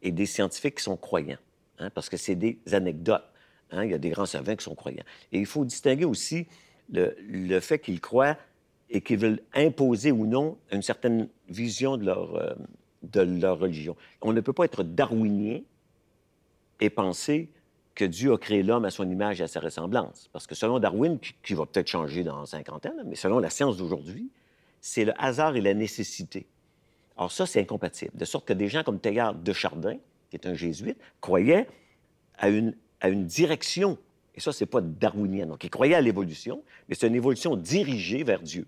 et 0.00 0.12
des 0.12 0.26
scientifiques 0.26 0.76
qui 0.76 0.84
sont 0.84 0.96
croyants, 0.96 1.38
hein, 1.78 1.90
parce 1.90 2.08
que 2.08 2.16
c'est 2.16 2.36
des 2.36 2.58
anecdotes. 2.72 3.24
Hein. 3.70 3.84
Il 3.84 3.90
y 3.90 3.94
a 3.94 3.98
des 3.98 4.10
grands 4.10 4.26
savants 4.26 4.56
qui 4.56 4.64
sont 4.64 4.74
croyants. 4.74 5.04
Et 5.32 5.38
il 5.38 5.46
faut 5.46 5.64
distinguer 5.64 6.04
aussi 6.04 6.46
le, 6.92 7.60
fait 7.60 7.78
qu'ils 7.78 8.00
croient 8.00 8.36
et 8.88 9.00
qu'ils 9.00 9.18
veulent 9.18 9.42
imposer 9.54 10.10
ou 10.10 10.26
non 10.26 10.58
une 10.72 10.82
certaine 10.82 11.28
vision 11.48 11.96
de 11.96 12.06
leur, 12.06 12.34
euh, 12.36 12.54
de 13.02 13.20
leur 13.20 13.58
religion. 13.58 13.96
On 14.22 14.32
ne 14.32 14.40
peut 14.40 14.52
pas 14.52 14.64
être 14.64 14.82
darwinien 14.82 15.60
et 16.80 16.90
penser 16.90 17.48
que 18.00 18.06
Dieu 18.06 18.32
a 18.32 18.38
créé 18.38 18.62
l'homme 18.62 18.86
à 18.86 18.90
son 18.90 19.10
image 19.10 19.42
et 19.42 19.44
à 19.44 19.46
sa 19.46 19.60
ressemblance. 19.60 20.30
Parce 20.32 20.46
que 20.46 20.54
selon 20.54 20.78
Darwin, 20.78 21.18
qui, 21.42 21.52
va 21.52 21.66
peut-être 21.66 21.88
changer 21.88 22.24
dans 22.24 22.46
50 22.46 22.86
ans, 22.86 22.94
mais 23.04 23.14
selon 23.14 23.38
la 23.38 23.50
science 23.50 23.76
d'aujourd'hui, 23.76 24.30
c'est 24.80 25.04
le 25.04 25.12
hasard 25.22 25.54
et 25.54 25.60
la 25.60 25.74
nécessité. 25.74 26.46
Alors 27.18 27.30
ça, 27.30 27.44
c'est 27.44 27.60
incompatible. 27.60 28.12
De 28.14 28.24
sorte 28.24 28.48
que 28.48 28.54
des 28.54 28.68
gens 28.68 28.82
comme 28.84 29.00
Teilhard 29.00 29.34
de 29.34 29.52
Chardin, 29.52 29.98
qui 30.30 30.36
est 30.36 30.46
un 30.46 30.54
jésuite, 30.54 30.96
croyaient 31.20 31.68
à 32.38 32.48
une, 32.48 32.74
direction. 33.02 33.98
Et 34.34 34.40
ça, 34.40 34.50
c'est 34.50 34.64
pas 34.64 34.80
darwinien. 34.80 35.44
Donc, 35.44 35.62
ils 35.64 35.70
croyaient 35.70 35.94
à 35.94 36.00
l'évolution, 36.00 36.62
mais 36.88 36.94
c'est 36.94 37.06
une 37.06 37.14
évolution 37.14 37.54
dirigée 37.54 38.24
vers 38.24 38.40
Dieu. 38.40 38.66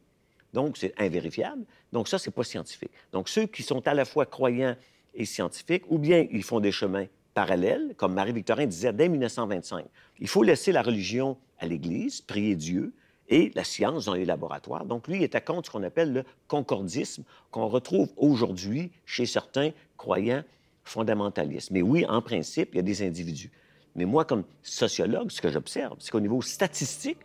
Donc, 0.53 0.77
c'est 0.77 0.93
invérifiable. 1.01 1.65
Donc, 1.91 2.07
ça, 2.07 2.19
c'est 2.19 2.31
pas 2.31 2.45
scientifique. 2.45 2.91
Donc, 3.13 3.31
ceux 3.31 3.47
qui 3.47 3.63
sont 3.63 3.87
à 3.89 3.95
la 3.95 4.05
fois 4.05 4.27
croyants 4.27 4.77
et 5.15 5.25
scientifiques, 5.25 5.85
ou 5.89 5.97
bien 5.97 6.27
ils 6.31 6.43
font 6.43 6.61
des 6.61 6.73
chemins 6.73 7.07
parallèles, 7.35 7.95
comme 7.97 8.15
Marie-Victorin 8.15 8.67
disait 8.67 8.93
dès 8.93 9.09
1925. 9.09 9.85
Il 10.19 10.29
faut 10.29 10.43
laisser 10.43 10.73
la 10.73 10.83
religion 10.83 11.37
à 11.59 11.67
l'Église, 11.67 12.21
prier 12.21 12.57
Dieu, 12.57 12.93
et 13.29 13.51
la 13.55 13.65
science 13.65 14.07
dans 14.07 14.15
les 14.15 14.25
laboratoires. 14.25 14.85
Donc, 14.85 15.09
lui, 15.09 15.17
il 15.17 15.23
est 15.23 15.35
à 15.35 15.41
contre 15.41 15.69
ce 15.69 15.73
qu'on 15.73 15.83
appelle 15.83 16.13
le 16.13 16.25
concordisme, 16.49 17.25
qu'on 17.51 17.67
retrouve 17.67 18.13
aujourd'hui 18.17 18.91
chez 19.07 19.27
certains 19.27 19.71
croyants 19.97 20.43
fondamentalistes. 20.85 21.71
Mais 21.71 21.83
oui, 21.83 22.05
en 22.07 22.21
principe, 22.21 22.71
il 22.73 22.77
y 22.77 22.81
a 22.81 22.83
des 22.83 23.07
individus. 23.07 23.51
Mais 23.95 24.05
moi, 24.05 24.25
comme 24.25 24.45
sociologue, 24.63 25.31
ce 25.31 25.41
que 25.41 25.51
j'observe, 25.51 25.97
c'est 25.99 26.11
qu'au 26.11 26.21
niveau 26.21 26.43
statistique, 26.43 27.19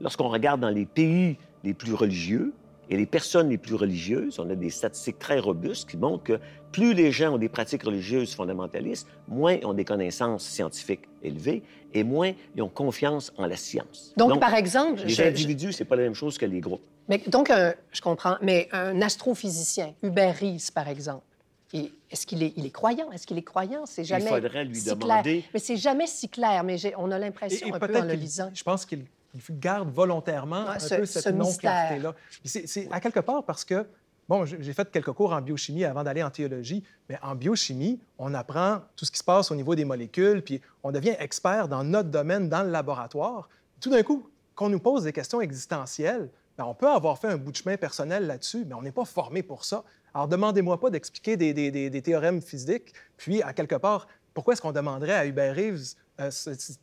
lorsqu'on 0.00 0.28
regarde 0.28 0.60
dans 0.60 0.70
les 0.70 0.86
pays 0.86 1.38
les 1.64 1.74
plus 1.74 1.94
religieux, 1.94 2.52
et 2.88 2.96
les 2.96 3.06
personnes 3.06 3.48
les 3.48 3.58
plus 3.58 3.74
religieuses, 3.74 4.38
on 4.38 4.48
a 4.50 4.54
des 4.54 4.70
statistiques 4.70 5.18
très 5.18 5.38
robustes 5.38 5.88
qui 5.88 5.96
montrent 5.96 6.24
que 6.24 6.40
plus 6.72 6.94
les 6.94 7.10
gens 7.12 7.34
ont 7.34 7.38
des 7.38 7.48
pratiques 7.48 7.82
religieuses 7.82 8.34
fondamentalistes, 8.34 9.08
moins 9.28 9.54
ils 9.54 9.66
ont 9.66 9.74
des 9.74 9.84
connaissances 9.84 10.44
scientifiques 10.44 11.08
élevées 11.22 11.62
et 11.94 12.04
moins 12.04 12.32
ils 12.54 12.62
ont 12.62 12.68
confiance 12.68 13.32
en 13.38 13.46
la 13.46 13.56
science. 13.56 14.12
Donc, 14.16 14.38
par 14.40 14.54
exemple... 14.54 15.02
Les 15.04 15.20
individus, 15.20 15.72
c'est 15.72 15.84
pas 15.84 15.96
la 15.96 16.02
même 16.02 16.14
chose 16.14 16.38
que 16.38 16.46
les 16.46 16.60
groupes. 16.60 16.82
Mais, 17.08 17.18
donc, 17.28 17.50
je 17.92 18.00
comprends, 18.00 18.36
mais 18.42 18.68
un 18.72 19.00
astrophysicien, 19.00 19.94
Hubert 20.02 20.36
Rees, 20.36 20.70
par 20.74 20.88
exemple, 20.88 21.24
est-ce 21.72 22.26
qu'il 22.26 22.42
est, 22.42 22.52
il 22.56 22.64
est 22.64 22.70
croyant? 22.70 23.10
Est-ce 23.12 23.26
qu'il 23.26 23.38
est 23.38 23.42
croyant? 23.42 23.86
C'est 23.86 24.04
jamais 24.04 24.24
Il 24.24 24.28
faudrait 24.28 24.64
lui 24.64 24.82
demander... 24.82 25.44
Mais 25.52 25.60
c'est 25.60 25.76
jamais 25.76 26.06
si 26.06 26.28
clair, 26.28 26.62
mais 26.64 26.78
on 26.96 27.10
a 27.10 27.18
l'impression 27.18 27.74
un 27.74 27.78
peu 27.78 27.96
en 27.96 28.04
le 28.04 28.14
lisant. 28.14 28.50
Je 28.54 28.62
pense 28.62 28.86
qu'il 28.86 29.04
il 29.48 29.58
garde 29.58 29.90
volontairement 29.90 30.68
un 30.68 30.78
peu 30.78 31.04
cette 31.04 31.34
non-clarté-là. 31.34 32.14
C'est 32.44 32.88
à 32.90 33.00
quelque 33.00 33.20
part 33.20 33.44
parce 33.44 33.64
que 33.64 33.86
Bon, 34.28 34.44
j'ai 34.44 34.72
fait 34.72 34.90
quelques 34.90 35.12
cours 35.12 35.32
en 35.32 35.40
biochimie 35.40 35.84
avant 35.84 36.02
d'aller 36.02 36.22
en 36.22 36.30
théologie, 36.30 36.82
mais 37.08 37.16
en 37.22 37.36
biochimie, 37.36 38.00
on 38.18 38.34
apprend 38.34 38.80
tout 38.96 39.04
ce 39.04 39.12
qui 39.12 39.18
se 39.18 39.24
passe 39.24 39.52
au 39.52 39.54
niveau 39.54 39.76
des 39.76 39.84
molécules, 39.84 40.42
puis 40.42 40.60
on 40.82 40.90
devient 40.90 41.14
expert 41.20 41.68
dans 41.68 41.84
notre 41.84 42.08
domaine, 42.08 42.48
dans 42.48 42.64
le 42.64 42.70
laboratoire. 42.70 43.48
Tout 43.80 43.90
d'un 43.90 44.02
coup, 44.02 44.28
quand 44.56 44.66
on 44.66 44.70
nous 44.70 44.80
pose 44.80 45.04
des 45.04 45.12
questions 45.12 45.40
existentielles, 45.40 46.28
bien, 46.56 46.66
on 46.66 46.74
peut 46.74 46.88
avoir 46.88 47.18
fait 47.18 47.28
un 47.28 47.36
bout 47.36 47.52
de 47.52 47.56
chemin 47.56 47.76
personnel 47.76 48.26
là-dessus, 48.26 48.64
mais 48.66 48.74
on 48.74 48.82
n'est 48.82 48.90
pas 48.90 49.04
formé 49.04 49.44
pour 49.44 49.64
ça. 49.64 49.84
Alors, 50.12 50.26
demandez-moi 50.26 50.80
pas 50.80 50.90
d'expliquer 50.90 51.36
des, 51.36 51.52
des, 51.52 52.02
théorèmes 52.02 52.42
physiques, 52.42 52.94
puis, 53.16 53.42
à 53.42 53.52
quelque 53.52 53.76
part, 53.76 54.08
pourquoi 54.34 54.54
est-ce 54.54 54.62
qu'on 54.62 54.72
demanderait 54.72 55.14
à 55.14 55.24
Hubert 55.24 55.54
Reeves 55.54 55.94
euh, 56.20 56.30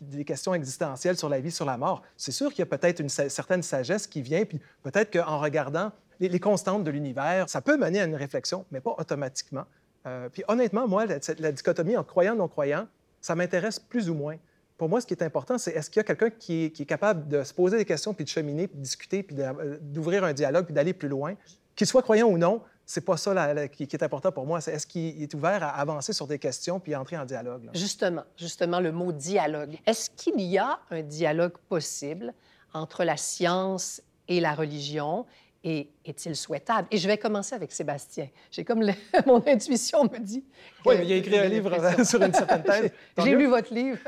des 0.02 0.26
questions 0.26 0.54
existentielles 0.54 1.18
sur 1.18 1.30
la 1.30 1.40
vie, 1.40 1.52
sur 1.52 1.66
la 1.66 1.78
mort? 1.78 2.04
C'est 2.18 2.32
sûr 2.32 2.50
qu'il 2.50 2.60
y 2.60 2.64
a 2.64 2.78
peut-être 2.78 3.00
une 3.00 3.10
certaine 3.10 3.64
sagesse 3.64 4.08
qui 4.08 4.22
vient, 4.22 4.46
puis 4.46 4.60
peut-être 4.84 5.12
qu'en 5.12 5.40
regardant 5.40 5.92
les, 6.20 6.40
constantes 6.40 6.84
de 6.84 6.92
l'univers, 6.92 7.50
ça 7.50 7.62
peut 7.62 7.78
mener 7.78 8.02
à 8.02 8.06
une 8.06 8.16
réflexion, 8.16 8.66
mais 8.72 8.80
pas 8.80 8.96
automatiquement. 8.98 9.66
Euh, 10.06 10.30
puis 10.30 10.44
honnêtement, 10.48 10.88
moi, 10.88 11.06
la, 11.06 11.52
dichotomie 11.52 11.98
entre 11.98 12.10
croyant 12.10 12.34
et 12.34 12.38
non-croyant, 12.38 12.88
ça 13.22 13.36
m'intéresse 13.36 13.80
plus 13.80 14.10
ou 14.10 14.14
moins. 14.14 14.38
Pour 14.78 14.90
moi, 14.90 15.02
ce 15.02 15.08
qui 15.08 15.14
est 15.14 15.24
important, 15.24 15.58
c'est 15.58 15.72
est-ce 15.72 15.90
qu'il 15.90 16.00
y 16.00 16.02
a 16.02 16.04
quelqu'un 16.04 16.30
qui, 16.30 16.66
est 16.66 16.86
capable 16.86 17.28
de 17.28 17.44
se 17.44 17.54
poser 17.54 17.78
des 17.78 17.86
questions, 17.86 18.14
puis 18.14 18.26
de 18.26 18.30
cheminer, 18.30 18.68
puis 18.68 18.78
de 18.78 18.84
discuter, 18.84 19.24
puis 19.24 19.36
euh, 19.40 19.78
d'ouvrir 19.82 20.24
un 20.24 20.34
dialogue, 20.34 20.66
puis 20.66 20.74
d'aller 20.74 20.94
plus 20.94 21.10
loin, 21.10 21.36
qu'il 21.76 21.88
soit 21.88 22.02
croyant 22.02 22.28
ou 22.28 22.38
non, 22.38 22.62
c'est 22.86 23.06
pas 23.06 23.18
ça 23.18 23.68
qui, 23.68 23.84
est 23.84 24.04
important 24.04 24.32
pour 24.32 24.46
moi. 24.46 24.62
C'est 24.62 24.74
est-ce 24.74 24.88
qu'il 24.88 25.22
est 25.22 25.34
ouvert 25.34 25.64
à 25.64 25.70
avancer 25.70 26.14
sur 26.14 26.28
des 26.28 26.40
questions 26.40 26.80
puis 26.80 26.96
entrer 26.96 27.18
en 27.18 27.26
dialogue? 27.26 27.70
Justement, 27.74 28.24
justement, 28.38 28.80
le 28.80 28.92
mot 28.92 29.12
dialogue. 29.12 29.78
Est-ce 29.86 30.10
qu'il 30.10 30.42
y 30.42 30.58
a 30.58 30.80
un 30.92 31.02
dialogue 31.02 31.58
possible 31.70 32.34
entre 32.74 33.04
la 33.04 33.18
science 33.18 34.02
et 34.28 34.40
la 34.40 34.54
religion? 34.54 35.26
Et 35.66 35.90
est-il 36.04 36.36
souhaitable? 36.36 36.90
Et 36.92 36.98
je 36.98 37.08
vais 37.08 37.18
commencer 37.18 37.56
avec 37.56 37.72
Sébastien. 37.72 38.28
J'ai 38.52 38.66
comme 38.66 38.82
mon 39.26 39.42
intuition 39.48 40.04
me 40.04 40.20
dit. 40.20 40.44
Oui, 40.86 40.96
il 41.02 41.14
a 41.14 41.16
écrit 41.16 41.40
un 41.40 41.48
livre 41.48 41.72
sur 42.06 42.22
une 42.22 42.34
certaine 42.34 42.64
thèse. 42.64 42.92
J'ai 43.24 43.34
lu 43.34 43.48
votre 43.48 43.74
livre. 43.74 44.00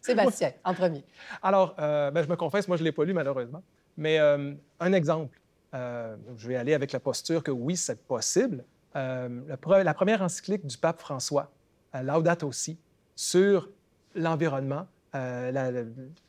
Sébastien, 0.00 0.52
en 0.62 0.74
premier. 0.74 1.02
Alors, 1.42 1.74
euh, 1.80 2.12
ben, 2.12 2.22
je 2.22 2.28
me 2.28 2.36
confesse, 2.36 2.68
moi, 2.68 2.76
je 2.76 2.82
ne 2.82 2.84
l'ai 2.84 2.92
pas 2.92 3.04
lu, 3.04 3.14
malheureusement. 3.14 3.64
Mais 3.96 4.20
euh, 4.20 4.52
un 4.78 4.92
exemple. 4.92 5.36
Euh, 5.74 6.16
je 6.36 6.48
vais 6.48 6.56
aller 6.56 6.74
avec 6.74 6.92
la 6.92 7.00
posture 7.00 7.42
que 7.42 7.50
oui, 7.50 7.76
c'est 7.76 8.00
possible. 8.06 8.64
la, 8.94 9.94
première 9.94 10.22
encyclique 10.22 10.66
du 10.66 10.76
pape 10.76 11.00
François, 11.00 11.50
Laudato 11.94 12.46
aussi, 12.46 12.78
sur 13.16 13.68
l'environnement, 14.14 14.86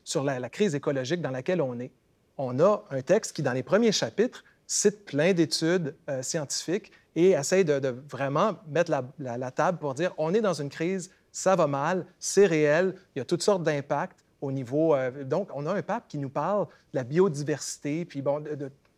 sur 0.02 0.24
la, 0.24 0.48
crise 0.48 0.74
écologique 0.74 1.20
dans 1.20 1.30
laquelle 1.30 1.60
on 1.60 1.78
est. 1.78 1.90
On 2.36 2.58
a 2.58 2.84
un 2.90 3.02
texte 3.02 3.36
qui, 3.36 3.42
dans 3.42 3.52
les 3.52 3.62
premiers 3.62 3.92
chapitres, 3.92 4.44
cite 4.66 5.04
plein 5.04 5.32
d'études 5.32 5.94
euh, 6.08 6.22
scientifiques 6.22 6.92
et 7.16 7.30
essaye 7.30 7.64
de, 7.64 7.94
vraiment 8.08 8.56
mettre 8.68 8.90
la, 9.18 9.50
table 9.50 9.78
pour 9.78 9.94
dire 9.94 10.12
on 10.18 10.34
est 10.34 10.40
dans 10.40 10.54
une 10.54 10.68
crise, 10.68 11.10
ça 11.30 11.56
va 11.56 11.66
mal, 11.66 12.06
c'est 12.18 12.46
réel, 12.46 12.94
il 13.14 13.20
y 13.20 13.22
a 13.22 13.24
toutes 13.24 13.42
sortes 13.42 13.62
d'impacts 13.62 14.24
au 14.40 14.50
niveau. 14.52 14.94
Euh, 14.94 15.24
donc, 15.24 15.48
on 15.54 15.66
a 15.66 15.72
un 15.72 15.82
pape 15.82 16.08
qui 16.08 16.18
nous 16.18 16.28
parle 16.28 16.66
de 16.66 16.98
la 16.98 17.04
biodiversité, 17.04 18.04
puis 18.04 18.22
bon, 18.22 18.42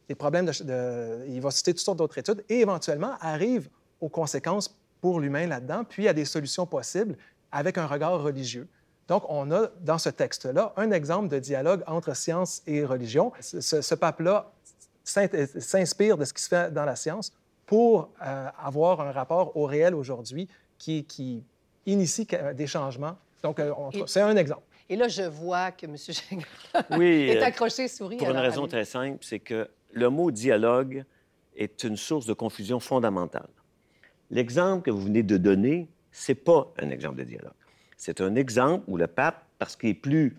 des 0.08 0.14
problèmes 0.14 0.46
de, 0.46 1.24
Il 1.28 1.40
va 1.40 1.50
citer 1.50 1.72
toutes 1.72 1.84
sortes 1.84 1.98
d'autres 1.98 2.18
études 2.18 2.44
et 2.48 2.60
éventuellement 2.60 3.14
arrive 3.20 3.68
aux 4.00 4.08
conséquences 4.08 4.76
pour 5.00 5.20
l'humain 5.20 5.46
là-dedans, 5.46 5.84
puis 5.88 6.08
à 6.08 6.12
des 6.12 6.24
solutions 6.24 6.66
possibles 6.66 7.16
avec 7.52 7.78
un 7.78 7.86
regard 7.86 8.22
religieux. 8.22 8.68
Donc, 9.08 9.24
on 9.28 9.50
a 9.52 9.68
dans 9.82 9.98
ce 9.98 10.08
texte-là 10.08 10.72
un 10.76 10.90
exemple 10.90 11.28
de 11.28 11.38
dialogue 11.38 11.82
entre 11.86 12.14
science 12.16 12.62
et 12.66 12.84
religion. 12.84 13.32
Ce, 13.40 13.60
ce 13.60 13.94
pape-là 13.94 14.50
s'inspire 15.04 16.18
de 16.18 16.24
ce 16.24 16.32
qui 16.32 16.42
se 16.42 16.48
fait 16.48 16.72
dans 16.72 16.84
la 16.84 16.96
science 16.96 17.32
pour 17.66 18.10
euh, 18.24 18.48
avoir 18.58 19.00
un 19.00 19.12
rapport 19.12 19.56
au 19.56 19.64
réel 19.64 19.94
aujourd'hui 19.94 20.48
qui, 20.78 21.04
qui, 21.04 21.42
initie 21.84 22.26
des 22.54 22.66
changements. 22.66 23.16
Donc, 23.42 23.60
euh, 23.60 23.72
c'est 24.06 24.20
un 24.20 24.36
exemple. 24.36 24.62
Et 24.88 24.96
là, 24.96 25.06
je 25.06 25.22
vois 25.22 25.70
que 25.70 25.86
M. 25.86 25.96
oui, 26.98 27.06
est 27.30 27.40
euh, 27.40 27.44
accroché 27.44 27.86
souris. 27.86 28.16
Pour 28.16 28.30
une 28.30 28.36
raison 28.36 28.66
très 28.66 28.84
simple, 28.84 29.18
c'est 29.20 29.38
que 29.38 29.68
le 29.92 30.08
mot 30.10 30.30
dialogue 30.30 31.04
est 31.56 31.84
une 31.84 31.96
source 31.96 32.26
de 32.26 32.32
confusion 32.32 32.80
fondamentale. 32.80 33.48
L'exemple 34.30 34.82
que 34.82 34.90
vous 34.90 35.02
venez 35.02 35.22
de 35.22 35.36
donner, 35.36 35.88
c'est 36.10 36.34
pas 36.34 36.72
un 36.78 36.90
exemple 36.90 37.16
de 37.16 37.24
dialogue. 37.24 37.52
C'est 37.96 38.20
un 38.20 38.34
exemple 38.34 38.84
où 38.88 38.96
le 38.96 39.06
pape, 39.06 39.44
parce 39.58 39.76
qu'il 39.76 39.90
est 39.90 39.94
plus, 39.94 40.36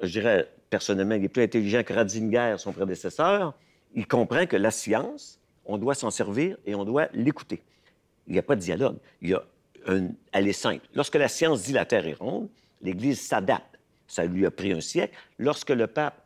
je 0.00 0.08
dirais, 0.08 0.48
personnellement, 0.70 1.14
il 1.14 1.24
est 1.24 1.28
plus 1.28 1.42
intelligent 1.42 1.82
que 1.82 1.92
Ratzinger, 1.92 2.56
son 2.58 2.72
prédécesseur. 2.72 3.54
Il 3.94 4.06
comprend 4.06 4.46
que 4.46 4.56
la 4.56 4.70
science, 4.70 5.40
on 5.64 5.78
doit 5.78 5.94
s'en 5.94 6.10
servir 6.10 6.56
et 6.66 6.74
on 6.74 6.84
doit 6.84 7.08
l'écouter. 7.12 7.62
Il 8.26 8.32
n'y 8.32 8.38
a 8.38 8.42
pas 8.42 8.56
de 8.56 8.60
dialogue. 8.60 8.96
Il 9.20 9.30
y 9.30 9.34
a 9.34 9.42
un... 9.86 10.08
Elle 10.32 10.48
est 10.48 10.52
simple. 10.52 10.86
Lorsque 10.94 11.16
la 11.16 11.28
science 11.28 11.62
dit 11.62 11.72
la 11.72 11.84
Terre 11.84 12.06
est 12.06 12.14
ronde, 12.14 12.48
l'Église 12.82 13.20
s'adapte. 13.20 13.78
Ça 14.06 14.24
lui 14.24 14.46
a 14.46 14.50
pris 14.50 14.72
un 14.72 14.80
siècle. 14.80 15.14
Lorsque 15.38 15.70
le 15.70 15.86
pape 15.86 16.24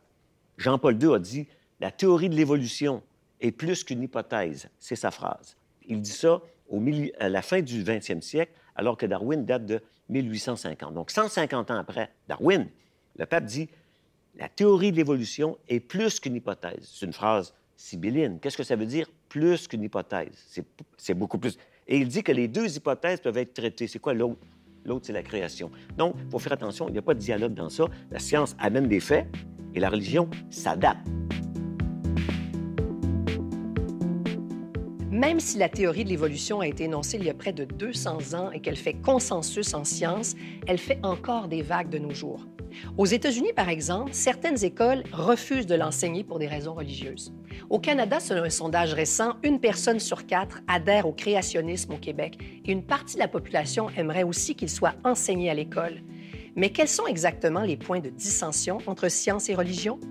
Jean-Paul 0.57 1.01
II 1.01 1.15
a 1.15 1.19
dit 1.19 1.47
la 1.79 1.91
théorie 1.91 2.29
de 2.29 2.35
l'évolution 2.35 3.01
est 3.41 3.51
plus 3.51 3.83
qu'une 3.83 4.03
hypothèse, 4.03 4.69
c'est 4.79 4.95
sa 4.95 5.11
phrase. 5.11 5.55
Il 5.87 6.01
dit 6.01 6.11
ça 6.11 6.41
à 7.19 7.29
la 7.29 7.41
fin 7.41 7.61
du 7.61 7.83
20e 7.83 8.21
siècle, 8.21 8.53
alors 8.75 8.97
que 8.97 9.05
Darwin 9.05 9.45
date 9.45 9.65
de 9.65 9.81
1850. 10.09 10.93
Donc, 10.93 11.11
150 11.11 11.71
ans 11.71 11.77
après 11.77 12.09
Darwin, 12.27 12.67
le 13.17 13.25
pape 13.25 13.45
dit 13.45 13.69
la 14.35 14.49
théorie 14.49 14.91
de 14.91 14.97
l'évolution 14.97 15.57
est 15.69 15.79
plus 15.79 16.19
qu'une 16.19 16.35
hypothèse. 16.35 16.89
C'est 16.93 17.05
une 17.05 17.13
phrase 17.13 17.53
sibylline. 17.75 18.39
Qu'est-ce 18.39 18.57
que 18.57 18.63
ça 18.63 18.75
veut 18.75 18.87
dire 18.87 19.07
plus 19.29 19.67
qu'une 19.67 19.83
hypothèse? 19.83 20.63
C'est 20.97 21.13
beaucoup 21.13 21.37
plus. 21.37 21.57
Et 21.87 21.97
il 21.97 22.07
dit 22.07 22.23
que 22.23 22.31
les 22.31 22.47
deux 22.47 22.75
hypothèses 22.75 23.19
peuvent 23.19 23.37
être 23.37 23.53
traitées. 23.53 23.87
C'est 23.87 23.99
quoi 23.99 24.13
l'autre? 24.13 24.39
L'autre, 24.85 25.05
c'est 25.05 25.13
la 25.13 25.23
création. 25.23 25.71
Donc, 25.97 26.15
il 26.17 26.29
faut 26.29 26.39
faire 26.39 26.53
attention, 26.53 26.87
il 26.89 26.93
n'y 26.93 26.97
a 26.97 27.03
pas 27.03 27.13
de 27.13 27.19
dialogue 27.19 27.53
dans 27.53 27.69
ça. 27.69 27.85
La 28.09 28.19
science 28.19 28.55
amène 28.59 28.87
des 28.87 28.99
faits 28.99 29.27
et 29.75 29.79
la 29.79 29.89
religion 29.89 30.29
s'adapte. 30.49 31.07
Même 35.23 35.39
si 35.39 35.57
la 35.57 35.69
théorie 35.69 36.03
de 36.03 36.09
l'évolution 36.09 36.59
a 36.59 36.67
été 36.67 36.83
énoncée 36.83 37.15
il 37.15 37.23
y 37.23 37.29
a 37.29 37.33
près 37.33 37.53
de 37.53 37.63
200 37.63 38.33
ans 38.33 38.51
et 38.51 38.59
qu'elle 38.59 38.75
fait 38.75 38.95
consensus 38.95 39.73
en 39.73 39.85
science, 39.85 40.35
elle 40.67 40.77
fait 40.77 40.99
encore 41.01 41.47
des 41.47 41.61
vagues 41.61 41.87
de 41.87 41.97
nos 41.97 42.13
jours. 42.13 42.45
Aux 42.97 43.05
États-Unis, 43.05 43.53
par 43.55 43.69
exemple, 43.69 44.11
certaines 44.11 44.61
écoles 44.65 45.01
refusent 45.13 45.65
de 45.65 45.75
l'enseigner 45.75 46.25
pour 46.25 46.39
des 46.39 46.47
raisons 46.47 46.73
religieuses. 46.73 47.33
Au 47.69 47.79
Canada, 47.79 48.19
selon 48.19 48.43
un 48.43 48.49
sondage 48.49 48.93
récent, 48.93 49.35
une 49.43 49.61
personne 49.61 50.01
sur 50.01 50.25
quatre 50.25 50.59
adhère 50.67 51.07
au 51.07 51.13
créationnisme 51.13 51.93
au 51.93 51.97
Québec 51.97 52.37
et 52.65 52.73
une 52.73 52.83
partie 52.83 53.15
de 53.15 53.21
la 53.21 53.29
population 53.29 53.89
aimerait 53.95 54.23
aussi 54.23 54.55
qu'il 54.55 54.69
soit 54.69 54.95
enseigné 55.05 55.49
à 55.49 55.53
l'école. 55.53 56.01
Mais 56.57 56.71
quels 56.71 56.89
sont 56.89 57.07
exactement 57.07 57.61
les 57.61 57.77
points 57.77 58.01
de 58.01 58.09
dissension 58.09 58.79
entre 58.87 59.07
science 59.07 59.47
et 59.47 59.55
religion? 59.55 60.01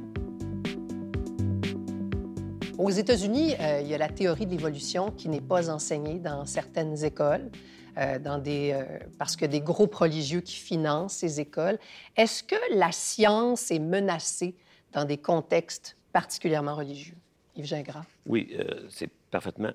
Aux 2.83 2.91
États-Unis, 2.91 3.55
euh, 3.61 3.81
il 3.81 3.87
y 3.87 3.95
a 3.95 3.99
la 3.99 4.09
théorie 4.09 4.45
de 4.45 4.51
l'évolution 4.51 5.13
qui 5.13 5.29
n'est 5.29 5.41
pas 5.41 5.71
enseignée 5.71 6.19
dans 6.19 6.45
certaines 6.47 7.05
écoles. 7.05 7.49
Euh, 7.97 8.19
dans 8.19 8.39
des, 8.39 8.73
euh, 8.73 8.99
parce 9.19 9.37
que 9.37 9.45
des 9.45 9.61
groupes 9.61 9.95
religieux 9.95 10.41
qui 10.41 10.57
financent 10.57 11.13
ces 11.13 11.41
écoles. 11.41 11.79
Est-ce 12.17 12.43
que 12.43 12.57
la 12.75 12.91
science 12.91 13.71
est 13.71 13.79
menacée 13.79 14.55
dans 14.93 15.05
des 15.05 15.19
contextes 15.19 15.97
particulièrement 16.11 16.75
religieux? 16.75 17.15
Yves 17.55 17.67
Gingras. 17.67 18.05
Oui, 18.25 18.57
euh, 18.59 18.87
c'est 18.89 19.11
parfaitement 19.31 19.73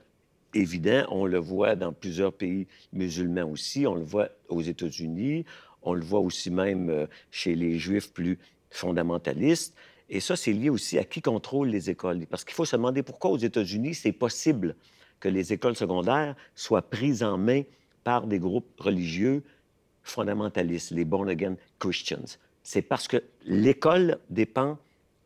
évident. 0.56 1.06
On 1.12 1.28
le 1.28 1.38
voit 1.38 1.76
dans 1.76 1.94
plusieurs 1.94 2.34
pays 2.34 2.66
musulmans 2.92 3.50
aussi. 3.52 3.86
On 3.86 3.96
le 3.96 4.04
voit 4.04 4.30
aux 4.50 4.64
États-Unis. 4.64 5.46
On 5.84 5.94
le 5.94 6.04
voit 6.04 6.22
aussi 6.22 6.50
même 6.50 7.08
chez 7.30 7.54
les 7.54 7.78
Juifs 7.78 8.12
plus 8.12 8.40
fondamentalistes. 8.72 9.76
Et 10.10 10.20
ça, 10.20 10.36
c'est 10.36 10.54
lié 10.54 10.70
aussi 10.70 10.98
à 10.98 11.04
qui 11.04 11.22
contrôle 11.22 11.68
les 11.68 11.90
écoles. 11.90 12.26
Parce 12.28 12.46
qu'il 12.46 12.54
faut 12.54 12.66
se 12.66 12.76
demander 12.76 13.04
pourquoi 13.04 13.32
aux 13.32 13.38
États-Unis, 13.38 13.96
c'est 13.96 14.14
possible 14.14 14.76
que 15.20 15.28
les 15.28 15.52
écoles 15.54 15.76
secondaires 15.76 16.36
soient 16.56 16.82
prises 16.82 17.24
en 17.24 17.38
main 17.38 17.64
par 18.04 18.28
des 18.28 18.40
groupes 18.40 18.80
religieux 18.80 19.44
fondamentalistes, 20.04 20.92
les 20.92 21.04
born 21.04 21.28
again 21.30 21.56
Christians. 21.80 22.38
C'est 22.64 22.82
parce 22.82 23.08
que 23.08 23.22
l'école 23.46 24.20
dépend 24.30 24.78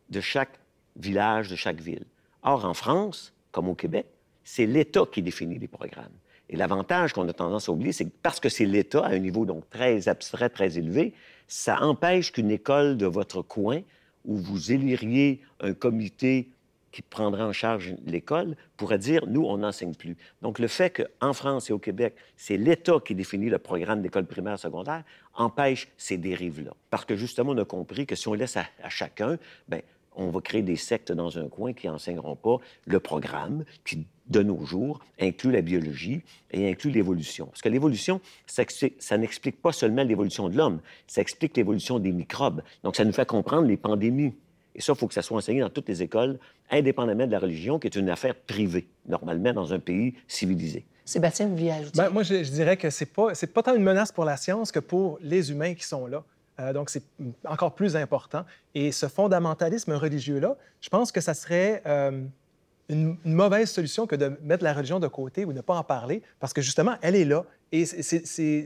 de 0.09 0.19
chaque 0.19 0.59
village, 0.95 1.49
de 1.49 1.55
chaque 1.55 1.79
ville. 1.79 2.05
Or, 2.43 2.65
en 2.65 2.73
France, 2.73 3.33
comme 3.51 3.69
au 3.69 3.75
Québec, 3.75 4.07
c'est 4.43 4.65
l'État 4.65 5.05
qui 5.11 5.21
définit 5.21 5.59
les 5.59 5.67
programmes. 5.67 6.11
Et 6.49 6.57
l'avantage 6.57 7.13
qu'on 7.13 7.27
a 7.29 7.33
tendance 7.33 7.69
à 7.69 7.71
oublier, 7.71 7.93
c'est 7.93 8.05
que 8.05 8.15
parce 8.21 8.39
que 8.39 8.49
c'est 8.49 8.65
l'État 8.65 9.05
à 9.05 9.11
un 9.11 9.19
niveau 9.19 9.45
donc 9.45 9.69
très 9.69 10.09
abstrait, 10.09 10.49
très 10.49 10.77
élevé, 10.77 11.13
ça 11.47 11.81
empêche 11.81 12.31
qu'une 12.31 12.51
école 12.51 12.97
de 12.97 13.05
votre 13.05 13.41
coin, 13.41 13.81
où 14.25 14.37
vous 14.37 14.71
éliriez 14.71 15.41
un 15.59 15.73
comité 15.73 16.49
qui 16.91 17.01
prendrait 17.01 17.43
en 17.43 17.53
charge 17.53 17.95
l'école 18.05 18.55
pourrait 18.77 18.97
dire, 18.97 19.25
nous, 19.27 19.43
on 19.43 19.59
n'enseigne 19.59 19.95
plus. 19.95 20.17
Donc, 20.41 20.59
le 20.59 20.67
fait 20.67 20.89
qu'en 20.89 21.33
France 21.33 21.69
et 21.69 21.73
au 21.73 21.79
Québec, 21.79 22.15
c'est 22.35 22.57
l'État 22.57 22.99
qui 23.03 23.15
définit 23.15 23.49
le 23.49 23.59
programme 23.59 24.01
d'école 24.01 24.25
primaire 24.25 24.59
secondaire 24.59 25.03
empêche 25.33 25.87
ces 25.97 26.17
dérives-là. 26.17 26.71
Parce 26.89 27.05
que, 27.05 27.15
justement, 27.15 27.51
on 27.51 27.57
a 27.57 27.65
compris 27.65 28.05
que 28.05 28.15
si 28.15 28.27
on 28.27 28.33
laisse 28.33 28.57
à, 28.57 28.65
chacun, 28.89 29.37
bien, 29.67 29.81
on 30.15 30.29
va 30.29 30.41
créer 30.41 30.61
des 30.61 30.75
sectes 30.75 31.11
dans 31.11 31.37
un 31.37 31.47
coin 31.47 31.73
qui 31.73 31.87
n'enseigneront 31.87 32.35
pas 32.35 32.57
le 32.85 32.99
programme 32.99 33.63
qui, 33.85 34.05
de 34.27 34.43
nos 34.43 34.65
jours, 34.65 34.99
inclut 35.19 35.51
la 35.51 35.61
biologie 35.61 36.21
et 36.51 36.69
inclut 36.69 36.91
l'évolution. 36.91 37.47
Parce 37.47 37.61
que 37.61 37.69
l'évolution, 37.69 38.21
ça, 38.45 38.63
ça 38.99 39.17
n'explique 39.17 39.61
pas 39.61 39.71
seulement 39.71 40.03
l'évolution 40.03 40.49
de 40.49 40.57
l'homme, 40.57 40.79
ça 41.07 41.21
explique 41.21 41.55
l'évolution 41.57 41.99
des 41.99 42.11
microbes. 42.11 42.61
Donc, 42.83 42.95
ça 42.95 43.05
nous 43.05 43.13
fait 43.13 43.27
comprendre 43.27 43.67
les 43.67 43.77
pandémies. 43.77 44.33
Et 44.73 44.81
ça, 44.81 44.93
il 44.93 44.97
faut 44.97 45.07
que 45.07 45.13
ça 45.13 45.21
soit 45.21 45.37
enseigné 45.37 45.59
dans 45.59 45.69
toutes 45.69 45.89
les 45.89 46.01
écoles, 46.01 46.39
indépendamment 46.69 47.27
de 47.27 47.31
la 47.31 47.39
religion, 47.39 47.77
qui 47.77 47.87
est 47.87 47.95
une 47.95 48.09
affaire 48.09 48.35
privée, 48.35 48.87
normalement, 49.07 49.53
dans 49.53 49.73
un 49.73 49.79
pays 49.79 50.13
civilisé. 50.27 50.85
Sébastien, 51.03 51.47
vous 51.47 51.57
vouliez 51.57 51.71
ajouter? 51.71 51.97
Ben, 51.97 52.09
moi, 52.09 52.23
je, 52.23 52.35
dirais 52.35 52.77
que 52.77 52.89
ce 52.89 53.03
n'est 53.03 53.09
pas, 53.09 53.33
pas 53.53 53.63
tant 53.63 53.75
une 53.75 53.83
menace 53.83 54.13
pour 54.13 54.23
la 54.23 54.37
science 54.37 54.71
que 54.71 54.79
pour 54.79 55.19
les 55.21 55.51
humains 55.51 55.73
qui 55.73 55.83
sont 55.83 56.07
là. 56.07 56.23
Euh, 56.61 56.73
donc, 56.73 56.89
c'est 56.89 57.03
encore 57.45 57.75
plus 57.75 57.95
important. 57.95 58.45
Et 58.75 58.91
ce 58.91 59.07
fondamentalisme 59.07 59.93
religieux-là, 59.93 60.55
je 60.79 60.89
pense 60.89 61.11
que 61.11 61.21
ça 61.21 61.33
serait 61.33 61.81
euh, 61.85 62.23
une, 62.89 63.17
mauvaise 63.25 63.69
solution 63.69 64.05
que 64.05 64.15
de 64.15 64.37
mettre 64.43 64.63
la 64.63 64.73
religion 64.73 64.99
de 64.99 65.07
côté 65.07 65.45
ou 65.45 65.51
de 65.51 65.57
ne 65.57 65.61
pas 65.61 65.75
en 65.75 65.83
parler, 65.83 66.21
parce 66.39 66.53
que 66.53 66.61
justement, 66.61 66.95
elle 67.01 67.15
est 67.15 67.25
là. 67.25 67.45
Et 67.71 67.85
c'est 67.85 68.65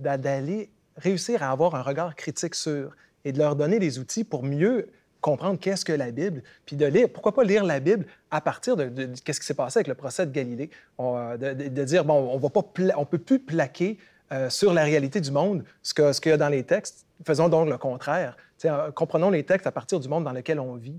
d'aller 0.00 0.70
réussir 0.96 1.42
à 1.42 1.50
avoir 1.50 1.74
un 1.74 1.82
regard 1.82 2.14
critique 2.14 2.54
sur 2.54 2.92
et 3.24 3.32
de 3.32 3.38
leur 3.38 3.56
donner 3.56 3.78
les 3.78 3.98
outils 3.98 4.22
pour 4.22 4.44
mieux 4.44 4.88
comprendre 5.20 5.58
qu'est-ce 5.58 5.86
que 5.86 5.92
la 5.92 6.10
Bible, 6.10 6.42
puis 6.66 6.76
de 6.76 6.84
lire, 6.84 7.08
pourquoi 7.10 7.32
pas 7.32 7.44
lire 7.44 7.64
la 7.64 7.80
Bible 7.80 8.04
à 8.30 8.42
partir 8.42 8.76
de, 8.76 9.08
qu'est-ce 9.24 9.40
qui 9.40 9.46
s'est 9.46 9.54
passé 9.54 9.78
avec 9.78 9.88
le 9.88 9.94
procès 9.94 10.26
de 10.26 10.30
Galilée, 10.30 10.68
euh, 11.00 11.36
de, 11.38 11.84
dire, 11.84 12.04
bon, 12.04 12.38
on 12.38 12.94
on 12.96 13.04
peut 13.06 13.18
plus 13.18 13.38
plaquer 13.38 13.96
euh, 14.32 14.50
sur 14.50 14.74
la 14.74 14.84
réalité 14.84 15.20
du 15.22 15.30
monde 15.30 15.64
ce 15.82 15.94
qu'il 16.20 16.30
y 16.30 16.32
a 16.32 16.36
dans 16.36 16.50
les 16.50 16.62
textes. 16.62 17.03
Faisons 17.24 17.48
donc 17.48 17.68
le 17.68 17.78
contraire. 17.78 18.36
Euh, 18.64 18.90
comprenons 18.92 19.30
les 19.30 19.44
textes 19.44 19.66
à 19.66 19.72
partir 19.72 20.00
du 20.00 20.08
monde 20.08 20.24
dans 20.24 20.32
lequel 20.32 20.58
on 20.58 20.74
vit. 20.74 20.98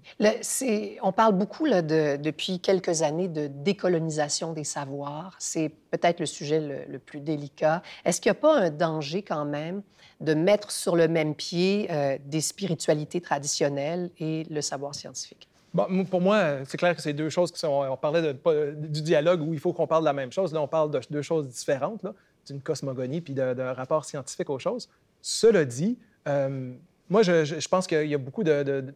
on 1.02 1.12
parle 1.12 1.34
beaucoup 1.34 1.66
là, 1.66 1.82
de, 1.82 2.18
depuis 2.18 2.60
quelques 2.60 3.02
années 3.02 3.28
de 3.28 3.48
décolonisation 3.48 4.54
des 4.54 4.64
savoirs. 4.64 5.36
C'est 5.40 5.72
peut-être 5.92 6.20
le 6.20 6.26
sujet 6.26 6.60
le, 6.60 6.92
le 6.92 7.00
plus 7.00 7.20
délicat. 7.20 7.82
Est-ce 8.04 8.22
qu'il 8.22 8.32
n'y 8.32 8.38
a 8.38 8.42
pas 8.42 8.56
un 8.56 8.70
danger 8.70 9.24
quand 9.24 9.46
même 9.46 9.82
de 10.22 10.34
mettre 10.34 10.72
sur 10.72 10.96
le 10.96 11.08
même 11.08 11.36
pied 11.36 11.88
euh, 11.92 12.18
des 12.26 12.42
spiritualités 12.42 13.20
traditionnelles 13.20 14.12
et 14.20 14.46
le 14.50 14.62
savoir 14.62 14.96
scientifique? 14.96 15.48
Bon, 15.74 16.06
pour 16.06 16.22
moi, 16.22 16.60
c'est 16.66 16.78
clair 16.78 16.96
que 16.96 17.02
c'est 17.02 17.12
deux 17.12 17.30
choses 17.30 17.52
qui 17.52 17.60
sont. 17.60 17.86
On 17.90 17.98
parlait 17.98 18.34
du 18.34 19.02
dialogue 19.02 19.42
où 19.42 19.54
il 19.54 19.60
faut 19.60 19.74
qu'on 19.74 19.88
parle 19.88 20.04
de 20.04 20.06
la 20.06 20.14
même 20.14 20.32
chose. 20.32 20.54
Là, 20.54 20.62
on 20.62 20.70
parle 20.70 20.90
de 20.90 21.02
deux 21.10 21.22
choses 21.22 21.50
différentes, 21.50 22.06
d'une 22.48 22.62
cosmogonie 22.62 23.20
puis 23.20 23.34
d'un 23.34 23.74
rapport 23.74 24.06
scientifique 24.06 24.50
aux 24.50 24.60
choses. 24.60 24.88
Cela 25.28 25.66
dit, 25.66 25.98
euh, 26.28 26.72
moi, 27.10 27.24
je, 27.24 27.68
pense 27.68 27.88
qu'il 27.88 28.06
y 28.06 28.14
a 28.14 28.18
beaucoup 28.20 28.44
de, 28.44 28.94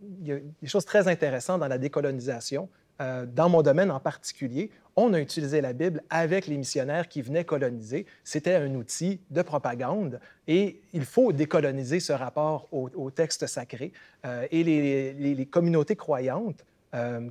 choses 0.63 0.85
très 0.85 1.07
intéressantes 1.07 1.59
dans 1.59 1.67
la 1.67 1.79
décolonisation. 1.79 2.69
Euh, 3.01 3.25
dans 3.25 3.49
mon 3.49 3.63
domaine 3.63 3.89
en 3.89 3.99
particulier, 3.99 4.69
on 4.95 5.11
a 5.15 5.19
utilisé 5.19 5.59
la 5.59 5.73
Bible 5.73 6.03
avec 6.11 6.45
les 6.45 6.57
missionnaires 6.57 7.07
qui 7.07 7.23
venaient 7.23 7.45
coloniser. 7.45 8.05
C'était 8.23 8.53
un 8.53 8.75
outil 8.75 9.19
de 9.31 9.41
propagande 9.41 10.19
et 10.47 10.79
il 10.93 11.05
faut 11.05 11.31
décoloniser 11.31 11.99
ce 11.99 12.13
rapport 12.13 12.67
au, 12.71 13.09
texte 13.09 13.47
sacré. 13.47 13.91
Euh, 14.23 14.45
et 14.51 14.63
les, 14.63 15.45
communautés 15.47 15.95
croyantes 15.95 16.63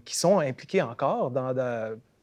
qui 0.04 0.16
sont 0.16 0.40
impliquées 0.40 0.82
encore 0.82 1.30
dans, 1.30 1.54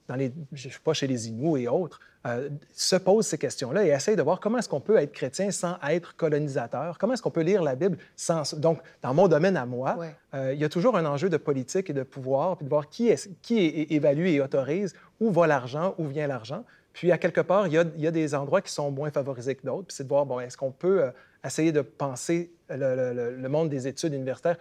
dans 0.08 0.16
les, 0.16 0.32
je 0.52 0.70
sais 0.70 0.80
pas, 0.84 0.94
chez 0.94 1.08
les 1.08 1.28
Inuits 1.30 1.64
et 1.64 1.68
autres, 1.68 2.00
euh, 2.26 2.50
se 2.74 2.96
posent 2.96 3.28
ces 3.28 3.38
questions-là 3.38 3.86
et 3.86 3.90
essayent 3.90 4.16
de 4.16 4.22
voir 4.22 4.40
comment 4.40 4.58
est-ce 4.58 4.70
qu'on 4.70 4.80
peut 4.80 4.98
être 4.98 5.12
chrétien 5.12 5.52
sans 5.52 5.78
être 5.88 6.16
colonisateur, 6.16 6.98
comment 6.98 7.14
est-ce 7.14 7.22
qu'on 7.22 7.32
peut 7.32 7.42
lire 7.42 7.64
la 7.64 7.76
Bible 7.76 7.98
sans... 8.16 8.56
Donc, 8.56 8.80
dans 9.02 9.14
mon 9.14 9.28
domaine 9.28 9.58
à 9.58 9.66
moi, 9.66 9.98
euh, 10.34 10.54
il 10.54 10.60
y 10.60 10.66
a 10.66 10.70
toujours 10.70 10.98
un 10.98 11.06
enjeu 11.06 11.30
de 11.30 11.38
politique 11.38 11.90
et 11.90 11.94
de 11.94 12.04
pouvoir, 12.04 12.58
puis 12.58 12.66
de 12.66 12.70
voir 12.70 12.90
qui, 12.90 13.10
est, 13.10 13.30
qui 13.42 13.88
évalue 13.90 14.28
et 14.28 14.42
autorise, 14.42 14.94
où 15.20 15.32
va 15.32 15.48
l'argent, 15.48 15.96
où 15.98 16.08
vient 16.08 16.28
l'argent. 16.28 16.64
Puis, 16.94 17.12
à 17.12 17.18
quelque 17.18 17.42
part, 17.42 17.68
il 17.68 17.74
y, 17.74 17.78
a, 17.78 17.84
il 17.96 18.02
y, 18.02 18.08
a, 18.08 18.12
des 18.12 18.34
endroits 18.34 18.62
qui 18.62 18.72
sont 18.72 18.90
moins 18.90 19.12
favorisés 19.12 19.56
que 19.56 19.66
d'autres, 19.66 19.88
puis 19.88 19.96
c'est 19.96 20.04
de 20.04 20.10
voir, 20.10 20.26
bon, 20.26 20.40
est-ce 20.40 20.58
qu'on 20.58 20.72
peut 20.72 21.04
euh, 21.04 21.12
essayer 21.44 21.72
de 21.72 21.82
penser 21.82 22.52
le, 22.70 23.36
le 23.38 23.50
monde 23.50 23.70
des 23.70 23.88
études 23.88 24.14
universitaires 24.14 24.58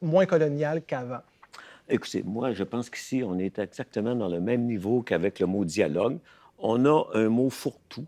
moins 0.00 0.26
colonial 0.26 0.82
qu'avant? 0.82 1.20
Écoutez, 1.88 2.24
moi, 2.24 2.52
je 2.52 2.64
pense 2.64 2.90
qu'ici, 2.90 3.22
on 3.24 3.38
est 3.38 3.60
exactement 3.60 4.16
dans 4.16 4.28
le 4.28 4.40
même 4.40 4.64
niveau 4.64 5.02
qu'avec 5.02 5.38
le 5.38 5.46
mot 5.46 5.64
dialogue. 5.64 6.18
On 6.58 6.84
a 6.84 7.06
un 7.14 7.28
mot 7.28 7.48
fourre-tout, 7.48 8.06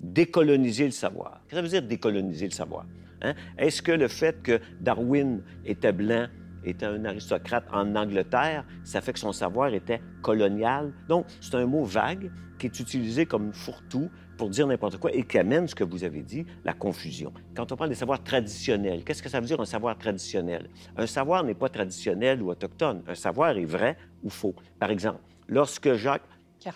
décoloniser 0.00 0.86
le 0.86 0.90
savoir. 0.90 1.40
Qu'est-ce 1.46 1.50
que 1.50 1.56
ça 1.56 1.62
veut 1.62 1.68
dire 1.68 1.88
décoloniser 1.88 2.46
le 2.46 2.52
savoir? 2.52 2.84
Hein? 3.20 3.34
Est-ce 3.58 3.80
que 3.80 3.92
le 3.92 4.08
fait 4.08 4.42
que 4.42 4.60
Darwin 4.80 5.40
était 5.64 5.92
blanc, 5.92 6.26
était 6.64 6.86
un 6.86 7.04
aristocrate 7.04 7.64
en 7.72 7.94
Angleterre, 7.94 8.64
ça 8.82 9.00
fait 9.00 9.12
que 9.12 9.20
son 9.20 9.32
savoir 9.32 9.72
était 9.72 10.00
colonial? 10.22 10.92
Donc, 11.06 11.26
c'est 11.40 11.54
un 11.54 11.66
mot 11.66 11.84
vague 11.84 12.32
qui 12.58 12.66
est 12.66 12.80
utilisé 12.80 13.24
comme 13.24 13.52
fourre-tout 13.52 14.10
pour 14.42 14.50
dire 14.50 14.66
n'importe 14.66 14.96
quoi 14.96 15.14
et 15.14 15.22
qui 15.22 15.38
amène 15.38 15.68
ce 15.68 15.74
que 15.76 15.84
vous 15.84 16.02
avez 16.02 16.20
dit, 16.20 16.44
la 16.64 16.72
confusion. 16.72 17.32
Quand 17.54 17.70
on 17.70 17.76
parle 17.76 17.90
des 17.90 17.94
savoirs 17.94 18.24
traditionnels, 18.24 19.04
qu'est-ce 19.04 19.22
que 19.22 19.28
ça 19.28 19.38
veut 19.38 19.46
dire 19.46 19.60
un 19.60 19.64
savoir 19.64 19.96
traditionnel? 19.96 20.68
Un 20.96 21.06
savoir 21.06 21.44
n'est 21.44 21.54
pas 21.54 21.68
traditionnel 21.68 22.42
ou 22.42 22.50
autochtone. 22.50 23.04
Un 23.06 23.14
savoir 23.14 23.56
est 23.56 23.64
vrai 23.64 23.96
ou 24.24 24.30
faux. 24.30 24.56
Par 24.80 24.90
exemple, 24.90 25.20
lorsque 25.46 25.94
Jacques 25.94 26.26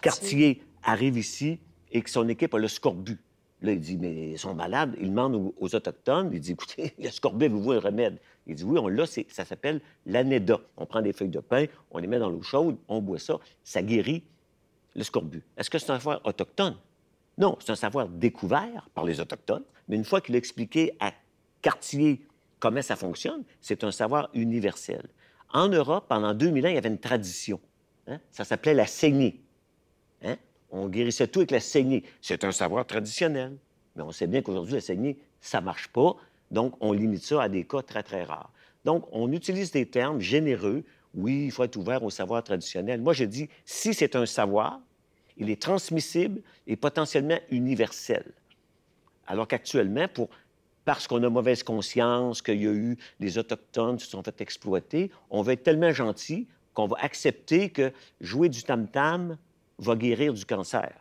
Cartier, 0.00 0.62
arrive 0.84 1.18
ici 1.18 1.58
et 1.90 2.02
que 2.02 2.08
son 2.08 2.28
équipe 2.28 2.54
a 2.54 2.58
le 2.60 2.68
scorbut, 2.68 3.18
Là, 3.62 3.72
il 3.72 3.80
dit, 3.80 3.96
mais 3.96 4.30
ils 4.32 4.38
sont 4.38 4.54
malades. 4.54 4.94
Il 5.00 5.10
demande 5.10 5.34
aux, 5.34 5.74
Autochtones, 5.74 6.30
il 6.32 6.38
dit, 6.38 6.52
écoutez, 6.52 6.94
le 7.02 7.08
scorbut, 7.08 7.48
vous 7.48 7.60
voulez 7.60 7.78
un 7.78 7.80
remède? 7.80 8.20
Il 8.46 8.54
dit, 8.54 8.62
oui, 8.62 8.78
on 8.78 8.86
l'a, 8.86 9.06
ça 9.06 9.44
s'appelle 9.44 9.80
l'anéda. 10.04 10.60
On 10.76 10.86
prend 10.86 11.02
des 11.02 11.12
feuilles 11.12 11.30
de 11.30 11.40
pin, 11.40 11.64
on 11.90 11.98
les 11.98 12.06
met 12.06 12.20
dans 12.20 12.30
l'eau 12.30 12.42
chaude, 12.42 12.76
on 12.86 13.00
boit 13.00 13.18
ça, 13.18 13.40
ça 13.64 13.82
guérit 13.82 14.22
le 14.94 15.02
scorbut. 15.02 15.42
Est-ce 15.56 15.68
que 15.68 15.80
c'est 15.80 15.90
un 15.90 15.98
savoir 15.98 16.20
autochtone? 16.24 16.76
Non, 17.38 17.56
c'est 17.60 17.72
un 17.72 17.76
savoir 17.76 18.08
découvert 18.08 18.88
par 18.94 19.04
les 19.04 19.20
Autochtones, 19.20 19.64
mais 19.88 19.96
une 19.96 20.04
fois 20.04 20.20
qu'il 20.20 20.34
a 20.34 20.38
expliqué 20.38 20.96
à 21.00 21.12
Cartier 21.60 22.22
comment 22.58 22.82
ça 22.82 22.96
fonctionne, 22.96 23.44
c'est 23.60 23.84
un 23.84 23.90
savoir 23.90 24.30
universel. 24.34 25.06
En 25.52 25.68
Europe, 25.68 26.06
pendant 26.08 26.34
2000 26.34 26.66
ans, 26.66 26.68
il 26.70 26.74
y 26.74 26.78
avait 26.78 26.88
une 26.88 26.98
tradition. 26.98 27.60
Hein? 28.06 28.18
Ça 28.30 28.44
s'appelait 28.44 28.74
la 28.74 28.86
saignée. 28.86 29.40
Hein? 30.22 30.36
On 30.70 30.88
guérissait 30.88 31.28
tout 31.28 31.40
avec 31.40 31.50
la 31.50 31.60
saignée. 31.60 32.04
C'est 32.20 32.44
un 32.44 32.52
savoir 32.52 32.86
traditionnel. 32.86 33.56
Mais 33.94 34.02
on 34.02 34.12
sait 34.12 34.26
bien 34.26 34.42
qu'aujourd'hui, 34.42 34.74
la 34.74 34.80
saignée, 34.80 35.18
ça 35.40 35.60
marche 35.60 35.88
pas. 35.88 36.16
Donc, 36.50 36.74
on 36.80 36.92
limite 36.92 37.24
ça 37.24 37.42
à 37.42 37.48
des 37.48 37.64
cas 37.64 37.82
très, 37.82 38.02
très 38.02 38.24
rares. 38.24 38.52
Donc, 38.84 39.06
on 39.12 39.32
utilise 39.32 39.70
des 39.72 39.86
termes 39.86 40.20
généreux. 40.20 40.84
Oui, 41.14 41.44
il 41.46 41.50
faut 41.50 41.64
être 41.64 41.76
ouvert 41.76 42.02
au 42.02 42.10
savoir 42.10 42.42
traditionnel. 42.42 43.00
Moi, 43.00 43.12
je 43.12 43.24
dis, 43.24 43.48
si 43.64 43.94
c'est 43.94 44.16
un 44.16 44.26
savoir, 44.26 44.80
il 45.36 45.50
est 45.50 45.60
transmissible 45.60 46.40
et 46.66 46.76
potentiellement 46.76 47.38
universel. 47.50 48.24
Alors 49.26 49.48
qu'actuellement, 49.48 50.06
parce 50.84 51.06
qu'on 51.06 51.22
a 51.22 51.28
mauvaise 51.28 51.62
conscience, 51.62 52.42
qu'il 52.42 52.62
y 52.62 52.66
a 52.66 52.72
eu 52.72 52.96
des 53.20 53.38
Autochtones 53.38 53.96
qui 53.96 54.04
se 54.04 54.10
sont 54.10 54.22
fait 54.22 54.40
exploiter, 54.40 55.10
on 55.30 55.42
va 55.42 55.52
être 55.52 55.62
tellement 55.62 55.92
gentil 55.92 56.46
qu'on 56.74 56.86
va 56.86 56.96
accepter 57.00 57.70
que 57.70 57.92
jouer 58.20 58.48
du 58.48 58.62
tam-tam 58.62 59.36
va 59.78 59.96
guérir 59.96 60.32
du 60.32 60.44
cancer. 60.44 60.92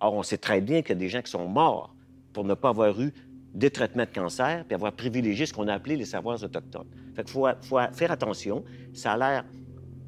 Or, 0.00 0.14
on 0.14 0.22
sait 0.22 0.38
très 0.38 0.60
bien 0.60 0.82
qu'il 0.82 0.90
y 0.90 0.92
a 0.92 0.96
des 0.96 1.08
gens 1.08 1.22
qui 1.22 1.30
sont 1.30 1.48
morts 1.48 1.94
pour 2.32 2.44
ne 2.44 2.54
pas 2.54 2.70
avoir 2.70 3.00
eu 3.00 3.12
des 3.54 3.70
traitements 3.70 4.04
de 4.04 4.14
cancer 4.14 4.64
puis 4.64 4.74
avoir 4.74 4.92
privilégié 4.92 5.46
ce 5.46 5.52
qu'on 5.52 5.68
a 5.68 5.74
appelé 5.74 5.96
les 5.96 6.04
savoirs 6.04 6.42
autochtones. 6.42 6.88
Fait 7.14 7.24
qu'il 7.24 7.32
faut, 7.32 7.46
faut 7.62 7.78
faire 7.92 8.10
attention. 8.10 8.64
Ça 8.92 9.12
a 9.12 9.16
l'air 9.16 9.44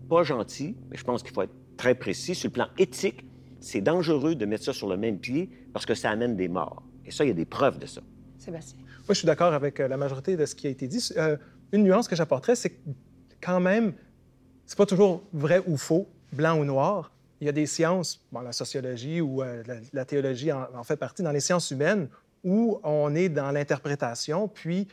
pas 0.08 0.22
gentil, 0.22 0.76
mais 0.90 0.96
je 0.96 1.04
pense 1.04 1.22
qu'il 1.22 1.32
faut 1.32 1.42
être 1.42 1.54
très 1.76 1.94
précis 1.94 2.34
sur 2.34 2.48
le 2.48 2.52
plan 2.52 2.66
éthique 2.78 3.24
c'est 3.60 3.80
dangereux 3.80 4.34
de 4.34 4.46
mettre 4.46 4.64
ça 4.64 4.72
sur 4.72 4.88
le 4.88 4.96
même 4.96 5.18
pied 5.18 5.50
parce 5.72 5.86
que 5.86 5.94
ça 5.94 6.10
amène 6.10 6.36
des 6.36 6.48
morts. 6.48 6.82
Et 7.04 7.10
ça, 7.10 7.24
il 7.24 7.28
y 7.28 7.30
a 7.30 7.34
des 7.34 7.44
preuves 7.44 7.78
de 7.78 7.86
ça. 7.86 8.00
Sébastien. 8.38 8.78
Moi, 8.78 9.10
je 9.10 9.14
suis 9.14 9.26
d'accord 9.26 9.52
avec 9.52 9.80
euh, 9.80 9.88
la 9.88 9.96
majorité 9.96 10.36
de 10.36 10.46
ce 10.46 10.54
qui 10.54 10.66
a 10.66 10.70
été 10.70 10.88
dit. 10.88 11.06
Euh, 11.16 11.36
une 11.72 11.82
nuance 11.82 12.08
que 12.08 12.16
j'apporterais, 12.16 12.56
c'est 12.56 12.70
que 12.70 12.78
quand 13.40 13.60
même, 13.60 13.92
c'est 14.66 14.78
pas 14.78 14.86
toujours 14.86 15.22
vrai 15.32 15.62
ou 15.66 15.76
faux, 15.76 16.08
blanc 16.32 16.58
ou 16.58 16.64
noir. 16.64 17.12
Il 17.40 17.46
y 17.46 17.48
a 17.48 17.52
des 17.52 17.66
sciences, 17.66 18.24
bon, 18.32 18.40
la 18.40 18.52
sociologie 18.52 19.20
ou 19.20 19.42
euh, 19.42 19.62
la, 19.92 20.04
théologie 20.04 20.52
en, 20.52 20.66
en, 20.74 20.84
fait 20.84 20.96
partie, 20.96 21.22
dans 21.22 21.32
les 21.32 21.40
sciences 21.40 21.70
humaines, 21.70 22.08
où 22.44 22.80
on 22.82 23.14
est 23.14 23.28
dans 23.28 23.50
l'interprétation. 23.50 24.48
Puis, 24.48 24.88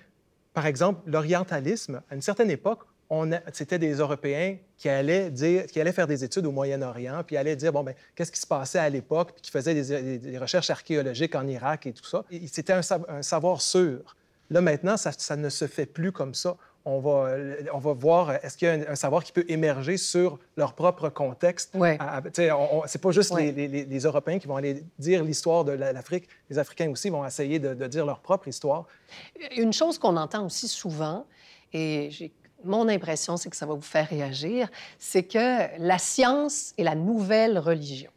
par 0.53 0.65
exemple, 0.65 1.01
l'orientalisme, 1.05 2.01
à 2.09 2.15
une 2.15 2.21
certaine 2.21 2.49
époque, 2.49 2.83
c'était 3.53 3.79
des 3.79 3.93
Européens 3.93 4.57
qui 4.77 4.89
allaient, 4.89 5.31
dire, 5.31 5.65
qui 5.65 5.79
allaient 5.79 5.91
faire 5.91 6.07
des 6.07 6.23
études 6.23 6.45
au 6.45 6.51
Moyen-Orient, 6.51 7.23
puis 7.25 7.37
allaient 7.37 7.55
dire, 7.55 7.71
bon, 7.71 7.83
ben, 7.83 7.95
qu'est-ce 8.15 8.31
qui 8.31 8.39
se 8.39 8.47
passait 8.47 8.79
à 8.79 8.89
l'époque, 8.89 9.31
puis 9.33 9.41
qui 9.41 9.51
faisaient 9.51 9.73
des, 9.73 10.37
recherches 10.37 10.69
archéologiques 10.69 11.35
en 11.35 11.47
Irak 11.47 11.87
et 11.87 11.93
tout 11.93 12.05
ça. 12.05 12.25
C'était 12.51 12.73
un, 12.73 12.81
savoir 13.21 13.61
sûr. 13.61 14.15
Là, 14.49 14.61
maintenant, 14.61 14.97
ça, 14.97 15.35
ne 15.35 15.49
se 15.49 15.67
fait 15.67 15.85
plus 15.85 16.11
comme 16.11 16.33
ça. 16.33 16.57
on 16.85 16.99
va, 16.99 17.35
on 17.73 17.79
va 17.79 17.93
voir 17.93 18.31
est-ce 18.43 18.57
qu'il 18.57 18.67
y 18.67 18.71
a 18.71 18.91
un, 18.91 18.95
savoir 18.95 19.23
qui 19.23 19.31
peut 19.31 19.45
émerger 19.47 19.97
sur 19.97 20.37
leur 20.57 20.73
propre 20.73 21.09
contexte? 21.09 21.73
Ouais. 21.75 21.97
C'est 22.33 23.01
pas 23.01 23.11
juste 23.11 23.33
les, 23.35 23.51
les, 23.51 23.99
Européens 23.99 24.37
qui 24.37 24.47
vont 24.47 24.57
aller 24.57 24.83
dire 24.99 25.23
l'histoire 25.23 25.63
de 25.63 25.71
l'Afrique. 25.71 26.27
Les 26.49 26.59
Africains 26.59 26.89
aussi 26.91 27.09
vont 27.09 27.25
essayer 27.25 27.59
de, 27.59 27.73
de 27.73 27.87
dire 27.87 28.05
leur 28.05 28.19
propre 28.19 28.47
histoire. 28.49 28.85
Une 29.55 29.73
chose 29.73 29.97
qu'on 29.97 30.17
entend 30.17 30.45
aussi 30.45 30.67
souvent, 30.67 31.25
et 31.73 32.09
j'ai 32.11 32.31
mon 32.67 32.87
impression, 32.87 33.37
c'est 33.37 33.49
que 33.49 33.55
ça 33.55 33.65
va 33.65 33.73
vous 33.73 33.81
faire 33.81 34.07
réagir, 34.07 34.69
c'est 34.99 35.23
que 35.23 35.77
la 35.79 35.97
science 35.97 36.73
est 36.77 36.83
la 36.83 36.95
nouvelle 36.95 37.57
religion. 37.59 38.11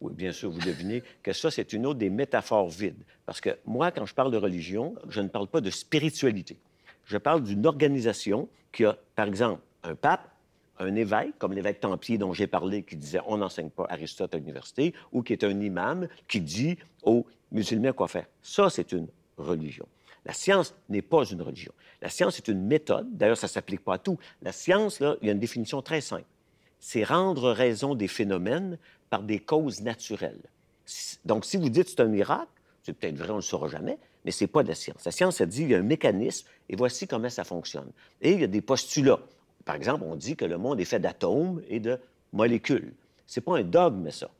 Oui, 0.00 0.12
bien 0.14 0.32
sûr, 0.32 0.50
vous 0.50 0.60
devinez 0.60 1.02
que 1.22 1.32
ça, 1.32 1.50
c'est 1.50 1.72
une 1.72 1.86
autre 1.86 1.98
des 1.98 2.08
métaphores 2.08 2.70
vides. 2.70 3.02
Parce 3.26 3.40
que 3.40 3.50
moi, 3.66 3.90
quand 3.90 4.06
je 4.06 4.14
parle 4.14 4.32
de 4.32 4.38
religion, 4.38 4.94
je 5.08 5.20
ne 5.20 5.28
parle 5.28 5.46
pas 5.46 5.60
de 5.60 5.70
spiritualité. 5.70 6.56
Je 7.04 7.18
parle 7.18 7.42
d'une 7.42 7.66
organisation 7.66 8.48
qui 8.72 8.84
a, 8.84 8.96
par 9.14 9.26
exemple, 9.26 9.60
un 9.82 9.94
pape, 9.94 10.30
un 10.78 10.94
évêque, 10.94 11.38
comme 11.38 11.52
l'évêque 11.52 11.80
Templier 11.80 12.16
dont 12.16 12.32
j'ai 12.32 12.46
parlé, 12.46 12.82
qui 12.82 12.96
disait 12.96 13.20
on 13.26 13.36
n'enseigne 13.36 13.68
pas 13.68 13.86
Aristote 13.90 14.34
à 14.34 14.38
l'université, 14.38 14.94
ou 15.12 15.22
qui 15.22 15.34
est 15.34 15.44
un 15.44 15.60
imam 15.60 16.08
qui 16.26 16.40
dit 16.40 16.78
aux 17.02 17.26
musulmans 17.52 17.92
quoi 17.92 18.08
faire. 18.08 18.26
Ça, 18.42 18.70
c'est 18.70 18.92
une 18.92 19.08
religion. 19.36 19.86
La 20.24 20.32
science 20.32 20.74
n'est 20.88 21.02
pas 21.02 21.24
une 21.24 21.42
religion. 21.42 21.72
La 22.02 22.08
science 22.08 22.38
est 22.38 22.48
une 22.48 22.62
méthode. 22.62 23.06
D'ailleurs, 23.16 23.38
ça 23.38 23.46
ne 23.46 23.50
s'applique 23.50 23.82
pas 23.82 23.94
à 23.94 23.98
tout. 23.98 24.18
La 24.42 24.52
science, 24.52 25.00
il 25.00 25.26
y 25.26 25.28
a 25.28 25.32
une 25.32 25.38
définition 25.38 25.82
très 25.82 26.00
simple. 26.00 26.24
C'est 26.78 27.04
rendre 27.04 27.50
raison 27.52 27.94
des 27.94 28.08
phénomènes 28.08 28.78
par 29.10 29.22
des 29.22 29.38
causes 29.38 29.80
naturelles. 29.82 30.40
Donc, 31.24 31.44
si 31.44 31.56
vous 31.56 31.68
dites 31.68 31.88
c'est 31.88 32.00
un 32.00 32.06
miracle, 32.06 32.50
c'est 32.82 32.92
peut-être 32.92 33.16
vrai, 33.16 33.28
on 33.28 33.34
ne 33.34 33.38
le 33.38 33.42
saura 33.42 33.68
jamais, 33.68 33.98
mais 34.24 34.30
ce 34.30 34.44
n'est 34.44 34.48
pas 34.48 34.62
de 34.62 34.68
la 34.68 34.74
science. 34.74 35.04
La 35.04 35.12
science, 35.12 35.40
elle 35.40 35.48
dit 35.48 35.62
il 35.62 35.70
y 35.70 35.74
a 35.74 35.78
un 35.78 35.82
mécanisme 35.82 36.46
et 36.68 36.76
voici 36.76 37.06
comment 37.06 37.28
ça 37.28 37.44
fonctionne. 37.44 37.90
Et 38.20 38.32
il 38.32 38.40
y 38.40 38.44
a 38.44 38.48
des 38.48 38.62
postulats. 38.62 39.20
Par 39.64 39.74
exemple, 39.74 40.04
on 40.06 40.16
dit 40.16 40.36
que 40.36 40.44
le 40.44 40.58
monde 40.58 40.80
est 40.80 40.86
fait 40.86 41.00
d'atomes 41.00 41.62
et 41.68 41.80
de 41.80 41.98
molécules. 42.32 42.94
Ce 43.26 43.38
n'est 43.38 43.44
pas 43.44 43.58
un 43.58 43.62
dogme, 43.62 44.10
ça. 44.10 44.30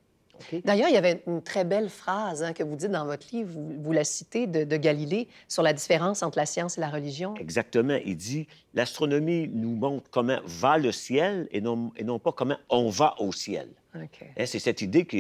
D'ailleurs, 0.65 0.89
il 0.89 0.95
y 0.95 0.99
avait 0.99 1.23
une 1.27 1.43
très 1.43 1.65
belle 1.65 1.89
phrase 1.89 2.43
hein, 2.43 2.53
que 2.53 2.63
vous 2.63 2.77
dites 2.77 2.91
dans 2.91 3.05
votre 3.05 3.27
livre, 3.33 3.51
vous, 3.57 3.93
la 3.93 4.05
citez, 4.05 4.47
de, 4.47 4.77
Galilée, 4.77 5.29
sur 5.49 5.63
la 5.63 5.73
différence 5.73 6.23
entre 6.23 6.39
la 6.39 6.47
science 6.47 6.79
et 6.79 6.81
la 6.81 6.89
religion. 6.89 7.35
Exactement. 7.37 7.99
Il 8.05 8.17
dit 8.17 8.47
l'astronomie 8.75 9.49
nous 9.49 9.75
montre 9.75 10.11
comment 10.11 10.39
va 10.45 10.79
le 10.79 10.93
ciel 10.93 11.49
et 11.51 11.61
non, 11.61 11.93
et 11.97 12.05
non 12.05 12.19
pas 12.19 12.33
comment 12.33 12.57
on 12.69 12.89
va 12.89 13.15
au 13.19 13.33
ciel. 13.33 13.69
Hein, 13.95 14.07
c'est 14.47 14.59
cette 14.59 14.83
idée 14.83 15.05
que 15.05 15.17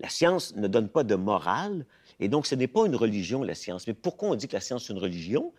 la 0.00 0.08
science 0.08 0.54
ne 0.56 0.68
donne 0.68 0.88
pas 0.88 1.04
de 1.04 1.14
morale, 1.14 1.84
et 2.20 2.28
donc 2.28 2.46
ce 2.46 2.54
n'est 2.54 2.68
pas 2.68 2.86
une 2.86 2.96
religion, 2.96 3.42
la 3.42 3.54
science. 3.54 3.86
Mais 3.86 3.94
pourquoi 3.94 4.30
on 4.30 4.34
dit 4.34 4.48
que 4.48 4.54
la 4.54 4.60
science 4.60 4.88
est 4.88 4.92
une 4.92 4.98
religion? 4.98 5.52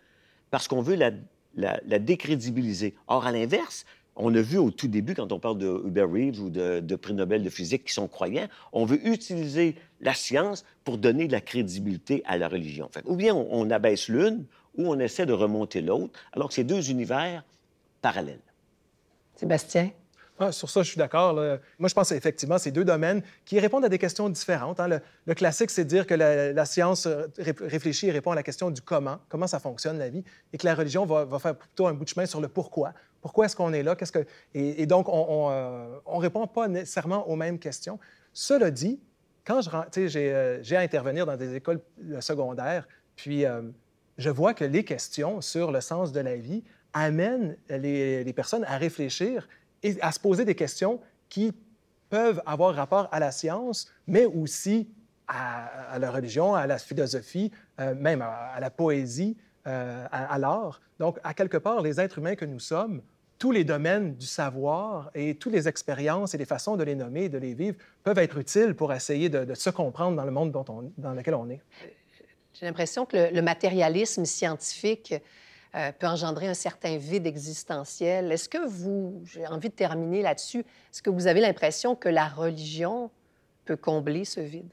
Parce 0.50 0.68
qu'on 0.68 0.82
veut 0.82 0.94
la, 0.94 1.10
la, 1.56 1.80
la 1.86 1.98
décrédibiliser. 1.98 2.94
Or, 3.06 3.26
à 3.26 3.32
l'inverse, 3.32 3.84
on 4.16 4.34
a 4.34 4.40
vu 4.40 4.58
au 4.58 4.70
tout 4.70 4.88
début, 4.88 5.14
quand 5.14 5.32
on 5.32 5.38
parle 5.38 5.58
de 5.58 5.82
Hubert 5.84 6.10
Reeves 6.10 6.40
ou 6.40 6.50
de, 6.50 6.96
prix 6.96 7.14
Nobel 7.14 7.42
de 7.42 7.50
physique 7.50 7.84
qui 7.84 7.92
sont 7.92 8.08
croyants, 8.08 8.48
on 8.72 8.84
veut 8.84 9.04
utiliser 9.06 9.74
la 10.00 10.14
science 10.14 10.64
pour 10.84 10.98
donner 10.98 11.26
de 11.26 11.32
la 11.32 11.40
crédibilité 11.40 12.22
à 12.26 12.38
la 12.38 12.48
religion. 12.48 12.88
ou 13.06 13.16
bien 13.16 13.34
on, 13.34 13.70
abaisse 13.70 14.08
l'une, 14.08 14.44
ou 14.76 14.88
on 14.92 14.98
essaie 14.98 15.26
de 15.26 15.32
remonter 15.32 15.80
l'autre, 15.80 16.18
alors 16.32 16.48
que 16.48 16.54
c'est 16.54 16.64
deux 16.64 16.90
univers 16.90 17.44
parallèles. 18.02 18.40
Sébastien? 19.36 19.90
Ah, 20.38 20.50
sur 20.50 20.68
ça, 20.68 20.82
je 20.82 20.88
suis 20.88 20.98
d'accord. 20.98 21.34
Moi, 21.34 21.88
je 21.88 21.94
pense 21.94 22.10
effectivement 22.10 22.58
c'est 22.58 22.72
deux 22.72 22.84
domaines 22.84 23.22
qui 23.44 23.60
répondent 23.60 23.84
à 23.84 23.88
des 23.88 23.98
questions 23.98 24.28
différentes. 24.28 24.80
Hein. 24.80 25.00
Le, 25.26 25.34
classique, 25.34 25.70
c'est 25.70 25.84
dire 25.84 26.06
que 26.06 26.14
la, 26.14 26.64
science 26.64 27.06
réfléchit 27.38 28.08
et 28.08 28.10
répond 28.10 28.32
à 28.32 28.34
la 28.34 28.42
question 28.42 28.70
du 28.70 28.80
comment, 28.80 29.18
comment 29.28 29.46
ça 29.46 29.60
fonctionne 29.60 29.98
la 29.98 30.08
vie, 30.08 30.24
et 30.52 30.58
que 30.58 30.66
la 30.66 30.74
religion 30.74 31.06
va, 31.06 31.38
faire 31.38 31.56
plutôt 31.56 31.86
un 31.86 31.94
bout 31.94 32.04
de 32.04 32.08
chemin 32.08 32.26
sur 32.26 32.40
le 32.40 32.48
pourquoi. 32.48 32.94
Pourquoi 33.20 33.46
est-ce 33.46 33.54
qu'on 33.54 33.72
est 33.72 33.82
là? 33.82 33.96
Et, 34.54 34.86
donc, 34.86 35.08
on 35.08 35.48
ne 35.48 35.54
euh, 35.54 36.18
répond 36.18 36.46
pas 36.46 36.66
nécessairement 36.66 37.28
aux 37.28 37.36
mêmes 37.36 37.58
questions. 37.58 37.98
Cela 38.32 38.70
dit, 38.72 39.00
quand 39.46 39.60
euh, 39.68 40.58
j'ai 40.62 40.76
à 40.76 40.80
intervenir 40.80 41.26
dans 41.26 41.36
des 41.36 41.54
écoles 41.54 41.80
secondaires, 42.20 42.88
puis 43.14 43.46
euh, 43.46 43.62
je 44.18 44.30
vois 44.30 44.52
que 44.52 44.64
les 44.64 44.84
questions 44.84 45.40
sur 45.40 45.70
le 45.70 45.80
sens 45.80 46.10
de 46.10 46.20
la 46.20 46.36
vie 46.36 46.64
amènent 46.92 47.56
les 47.68 48.32
personnes 48.34 48.64
à 48.64 48.78
réfléchir 48.78 49.48
et 49.84 49.96
à 50.00 50.10
se 50.10 50.18
poser 50.18 50.44
des 50.44 50.56
questions 50.56 51.00
qui 51.28 51.52
peuvent 52.10 52.42
avoir 52.44 52.74
rapport 52.74 53.08
à 53.12 53.20
la 53.20 53.30
science, 53.30 53.88
mais 54.08 54.24
aussi 54.24 54.88
à, 55.28 55.96
la 56.00 56.10
religion, 56.10 56.54
à 56.54 56.66
la 56.66 56.78
philosophie, 56.78 57.52
même 57.78 58.20
à, 58.22 58.58
la 58.60 58.70
poésie, 58.70 59.36
à, 59.64 60.06
à 60.06 60.38
l'art. 60.38 60.80
Donc, 60.98 61.18
à 61.22 61.32
quelque 61.34 61.56
part, 61.56 61.80
les 61.80 62.00
êtres 62.00 62.18
humains 62.18 62.34
que 62.34 62.44
nous 62.44 62.60
sommes 62.60 63.00
tous 63.38 63.52
les 63.52 63.64
domaines 63.64 64.14
du 64.14 64.26
savoir 64.26 65.10
et 65.14 65.34
toutes 65.34 65.52
les 65.52 65.68
expériences 65.68 66.34
et 66.34 66.38
les 66.38 66.44
façons 66.44 66.76
de 66.76 66.84
les 66.84 66.94
nommer, 66.94 67.28
de 67.28 67.38
les 67.38 67.54
vivre, 67.54 67.76
peuvent 68.02 68.18
être 68.18 68.38
utiles 68.38 68.74
pour 68.74 68.92
essayer 68.92 69.28
de, 69.28 69.54
se 69.54 69.70
comprendre 69.70 70.16
dans 70.16 70.24
le 70.24 70.30
monde 70.30 70.50
dans 70.52 71.12
lequel 71.12 71.34
on 71.34 71.50
est. 71.50 71.60
J'ai 72.54 72.66
l'impression 72.66 73.04
que 73.04 73.34
le, 73.34 73.42
matérialisme 73.42 74.24
scientifique 74.24 75.14
euh, 75.74 75.92
peut 75.92 76.06
engendrer 76.06 76.46
un 76.46 76.54
certain 76.54 76.96
vide 76.96 77.26
existentiel. 77.26 78.30
Est-ce 78.30 78.48
que 78.48 78.66
vous, 78.66 79.20
j'ai 79.24 79.46
envie 79.46 79.68
de 79.68 79.74
terminer 79.74 80.22
là-dessus, 80.22 80.60
est-ce 80.60 81.02
que 81.02 81.10
vous 81.10 81.26
avez 81.26 81.40
l'impression 81.40 81.96
que 81.96 82.08
la 82.08 82.28
religion 82.28 83.10
peut 83.64 83.76
combler 83.76 84.24
ce 84.24 84.40
vide? 84.40 84.68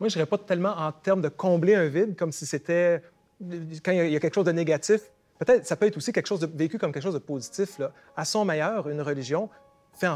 Moi, 0.00 0.08
je 0.08 0.14
dirais 0.14 0.26
pas 0.26 0.38
tellement 0.38 0.74
en 0.76 0.90
termes 0.90 1.22
de 1.22 1.28
combler 1.28 1.76
un 1.76 1.86
vide, 1.86 2.16
comme 2.16 2.32
si 2.32 2.44
c'était 2.44 3.02
quand 3.84 3.92
il 3.92 4.10
y 4.10 4.16
a 4.16 4.20
quelque 4.20 4.34
chose 4.34 4.44
de 4.44 4.52
négatif, 4.52 5.10
peut-être 5.38 5.66
ça 5.66 5.76
peut 5.76 5.86
être 5.86 5.96
aussi 5.96 6.12
quelque 6.12 6.26
chose 6.26 6.40
de 6.40 6.46
vécu 6.46 6.78
comme 6.78 6.92
quelque 6.92 7.02
chose 7.02 7.14
de 7.14 7.18
positif. 7.18 7.80
À 8.16 8.24
son 8.24 8.44
meilleur, 8.44 8.88
une 8.88 9.00
religion, 9.00 9.48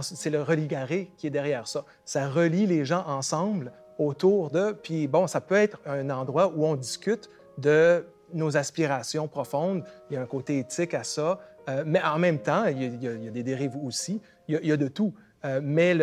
c'est 0.03 0.31
le 0.31 0.43
religaré 0.43 1.11
qui 1.17 1.27
est 1.27 1.31
derrière 1.31 1.67
ça. 1.67 1.85
Ça 2.05 2.29
relie 2.29 2.67
les 2.67 2.85
gens 2.85 3.05
ensemble 3.07 3.73
autour 3.99 4.51
de. 4.51 4.73
Puis 4.73 5.09
bon, 5.09 5.27
ça 5.27 5.41
peut 5.41 5.55
être 5.55 5.79
un 5.87 6.11
endroit 6.11 6.53
où 6.55 6.65
on 6.65 6.77
discute 6.77 7.31
de 7.59 8.05
nos 8.33 8.57
aspirations 8.57 9.29
profondes. 9.29 9.85
Il 10.11 10.15
y 10.15 10.17
a 10.17 10.23
un 10.23 10.27
côté 10.27 10.59
éthique 10.59 10.95
à 10.95 11.05
ça. 11.05 11.39
Euh, 11.69 11.83
mais 11.87 12.01
en 12.03 12.19
même 12.19 12.39
temps, 12.39 12.65
il 12.67 13.03
y, 13.03 13.09
a, 13.09 13.31
des 13.31 13.43
dérives 13.43 13.77
aussi. 13.77 14.21
Il 14.49 14.65
y 14.65 14.73
a, 14.73 14.77
de 14.77 14.89
tout. 14.89 15.13
Euh, 15.45 15.61
mais 15.63 15.95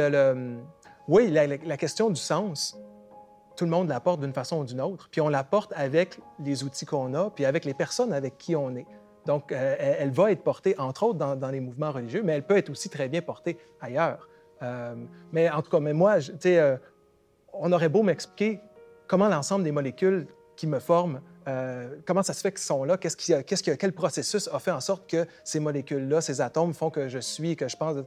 oui, 1.07 1.29
la, 1.31 1.47
la, 1.47 1.77
question 1.77 2.09
du 2.09 2.19
sens, 2.19 2.77
tout 3.55 3.65
le 3.65 3.71
monde 3.71 3.89
l'apporte 3.89 4.19
d'une 4.21 4.33
façon 4.33 4.59
ou 4.59 4.65
d'une 4.65 4.81
autre. 4.81 5.09
Puis 5.11 5.21
on 5.21 5.29
l'apporte 5.29 5.73
avec 5.75 6.19
les 6.39 6.63
outils 6.63 6.85
qu'on 6.85 7.13
a, 7.13 7.29
puis 7.29 7.45
avec 7.45 7.65
les 7.65 7.73
personnes 7.73 8.13
avec 8.13 8.37
qui 8.37 8.55
on 8.55 8.75
est. 8.75 8.87
Donc, 9.25 9.51
euh, 9.51 9.75
elle 9.79 10.11
va 10.11 10.31
être 10.31 10.43
portée, 10.43 10.77
entre 10.77 11.03
autres, 11.03 11.35
dans, 11.35 11.49
les 11.49 11.59
mouvements 11.59 11.91
religieux, 11.91 12.21
mais 12.23 12.33
elle 12.33 12.43
peut 12.43 12.57
être 12.57 12.69
aussi 12.69 12.89
très 12.89 13.07
bien 13.07 13.21
portée 13.21 13.57
ailleurs. 13.81 14.27
Mais 15.33 15.49
en 15.49 15.61
tout 15.61 15.69
cas, 15.69 15.81
mais 15.81 15.91
moi, 15.91 16.19
euh, 16.45 16.77
on 17.51 17.71
aurait 17.73 17.89
beau 17.89 18.01
m'expliquer 18.01 18.61
comment 19.07 19.27
l'ensemble 19.27 19.65
des 19.65 19.73
molécules 19.73 20.25
qui 20.55 20.67
me 20.67 20.79
forment, 20.79 21.19
comment 22.05 22.23
ça 22.23 22.33
se 22.33 22.41
fait 22.41 22.51
qu'ils 22.51 22.59
sont 22.59 22.83
là, 22.83 22.97
qu'est-ce 22.97 23.17
qui, 23.17 23.33
qu'est-ce 23.45 23.63
qui, 23.63 23.75
quel 23.77 23.93
processus 23.93 24.49
a 24.51 24.59
fait 24.59 24.71
en 24.71 24.81
sorte 24.81 25.09
que 25.09 25.25
ces 25.43 25.59
molécules-là, 25.59 26.21
ces 26.21 26.41
atomes 26.41 26.73
font 26.73 26.89
que 26.89 27.09
je 27.09 27.19
suis, 27.19 27.55
que 27.55 27.67
je 27.67 27.77
pense. 27.77 27.97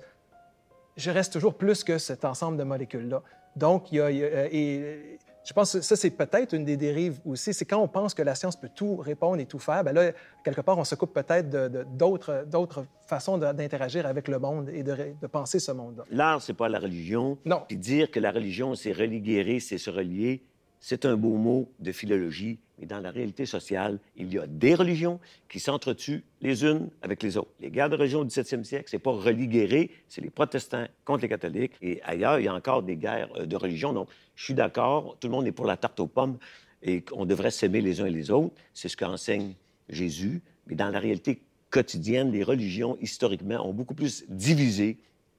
Je 0.97 1.11
reste 1.11 1.33
toujours 1.33 1.55
plus 1.55 1.85
que 1.85 1.99
cet 1.99 2.25
ensemble 2.25 2.57
de 2.57 2.65
molécules-là. 2.65 3.23
Donc, 3.55 3.93
il 3.93 3.97
y 3.97 4.01
a, 4.01 4.11
et, 4.11 5.19
je 5.47 5.53
pense 5.53 5.75
que 5.75 5.81
ça, 5.81 5.95
c'est 5.95 6.11
peut-être 6.11 6.55
une 6.55 6.65
des 6.65 6.77
dérives 6.77 7.21
aussi. 7.25 7.55
C'est 7.55 7.65
quand 7.65 7.79
on 7.79 7.87
pense 7.87 8.15
que 8.15 8.23
la 8.23 8.35
science 8.35 8.57
peut 8.57 8.69
tout 8.75 8.97
répondre 8.97 9.41
et 9.41 9.47
tout 9.47 9.61
faire, 9.61 9.85
bien 9.85 9.93
là, 9.93 10.11
quelque 10.45 10.61
part, 10.61 10.77
on 10.77 10.85
se 10.85 10.97
coupe 10.97 11.15
peut-être 11.15 11.49
d'autres, 11.97 12.45
d'autres 12.51 12.85
façons 13.07 13.39
d'interagir 13.39 14.07
avec 14.07 14.27
le 14.27 14.41
monde 14.41 14.69
et 14.71 14.83
de, 14.83 14.97
de 15.21 15.27
penser 15.29 15.61
ce 15.61 15.71
monde-là. 15.71 16.03
L'art, 16.11 16.43
c'est 16.43 16.53
pas 16.53 16.69
la 16.69 16.81
religion. 16.81 17.39
Non. 17.45 17.63
Puis 17.69 17.77
dire 17.77 18.11
que 18.11 18.19
la 18.19 18.33
religion, 18.33 18.75
c'est 18.75 18.91
religuer, 18.91 19.61
c'est 19.61 19.79
se 19.79 19.89
relier, 19.89 20.43
c'est 20.89 21.05
un 21.05 21.17
beau 21.17 21.37
mot 21.37 21.69
de 21.81 21.91
philologie, 21.91 22.61
mais 22.79 22.87
dans 22.87 23.01
la 23.01 23.11
réalité 23.11 23.45
sociale, 23.45 23.99
il 24.15 24.33
y 24.33 24.39
a 24.39 24.47
des 24.47 24.77
religions 24.77 25.19
qui 25.49 25.59
s'entretuent 25.59 26.23
les 26.43 26.65
unes 26.65 26.91
avec 27.03 27.25
les 27.25 27.37
autres. 27.37 27.51
Les 27.59 27.73
guerres 27.73 27.91
de 27.91 27.97
religion 27.97 28.21
au 28.21 28.25
17e 28.25 28.63
siècle, 28.63 28.85
c'est 28.89 29.01
pas 29.01 29.11
religuer, 29.11 29.91
c'est 30.07 30.21
les 30.21 30.31
protestants 30.31 30.87
contre 31.05 31.23
les 31.23 31.29
catholiques. 31.29 31.73
Et 31.83 32.01
ailleurs, 32.05 32.39
il 32.39 32.45
y 32.45 32.49
a 32.49 32.55
encore 32.55 32.85
des 32.85 32.95
guerres 32.95 33.31
euh, 33.35 33.47
de 33.47 33.57
religion. 33.57 33.93
Donc, 33.93 34.09
je 34.37 34.45
suis 34.45 34.55
d'accord, 34.55 35.17
tout 35.19 35.27
le 35.27 35.33
monde 35.33 35.49
est 35.49 35.51
pour 35.51 35.67
la 35.67 35.77
tarte 35.77 35.99
aux 35.99 36.07
pommes 36.07 36.39
et 36.85 37.01
qu'on 37.01 37.27
devrait 37.27 37.51
s'aimer 37.51 37.81
les 37.81 38.01
uns 38.01 38.07
et 38.07 38.11
les 38.11 38.31
autres. 38.31 38.55
C'est 38.73 38.89
ce 38.89 38.97
qu'enseigne 38.97 39.55
Jésus. 39.89 40.41
Mais 40.69 40.77
dans 40.77 40.91
la 40.91 41.01
réalité 41.01 41.43
quotidienne, 41.71 42.31
les 42.31 42.45
religions, 42.45 42.97
historiquement, 43.01 43.69
ont 43.69 43.73
beaucoup 43.73 43.95
plus 43.95 44.25
divisé 44.29 44.99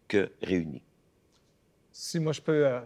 que 0.10 0.30
réuni 0.42 0.82
si 1.98 2.20
moi 2.20 2.32
je 2.32 2.42
peux 2.42 2.68
euh, 2.68 2.80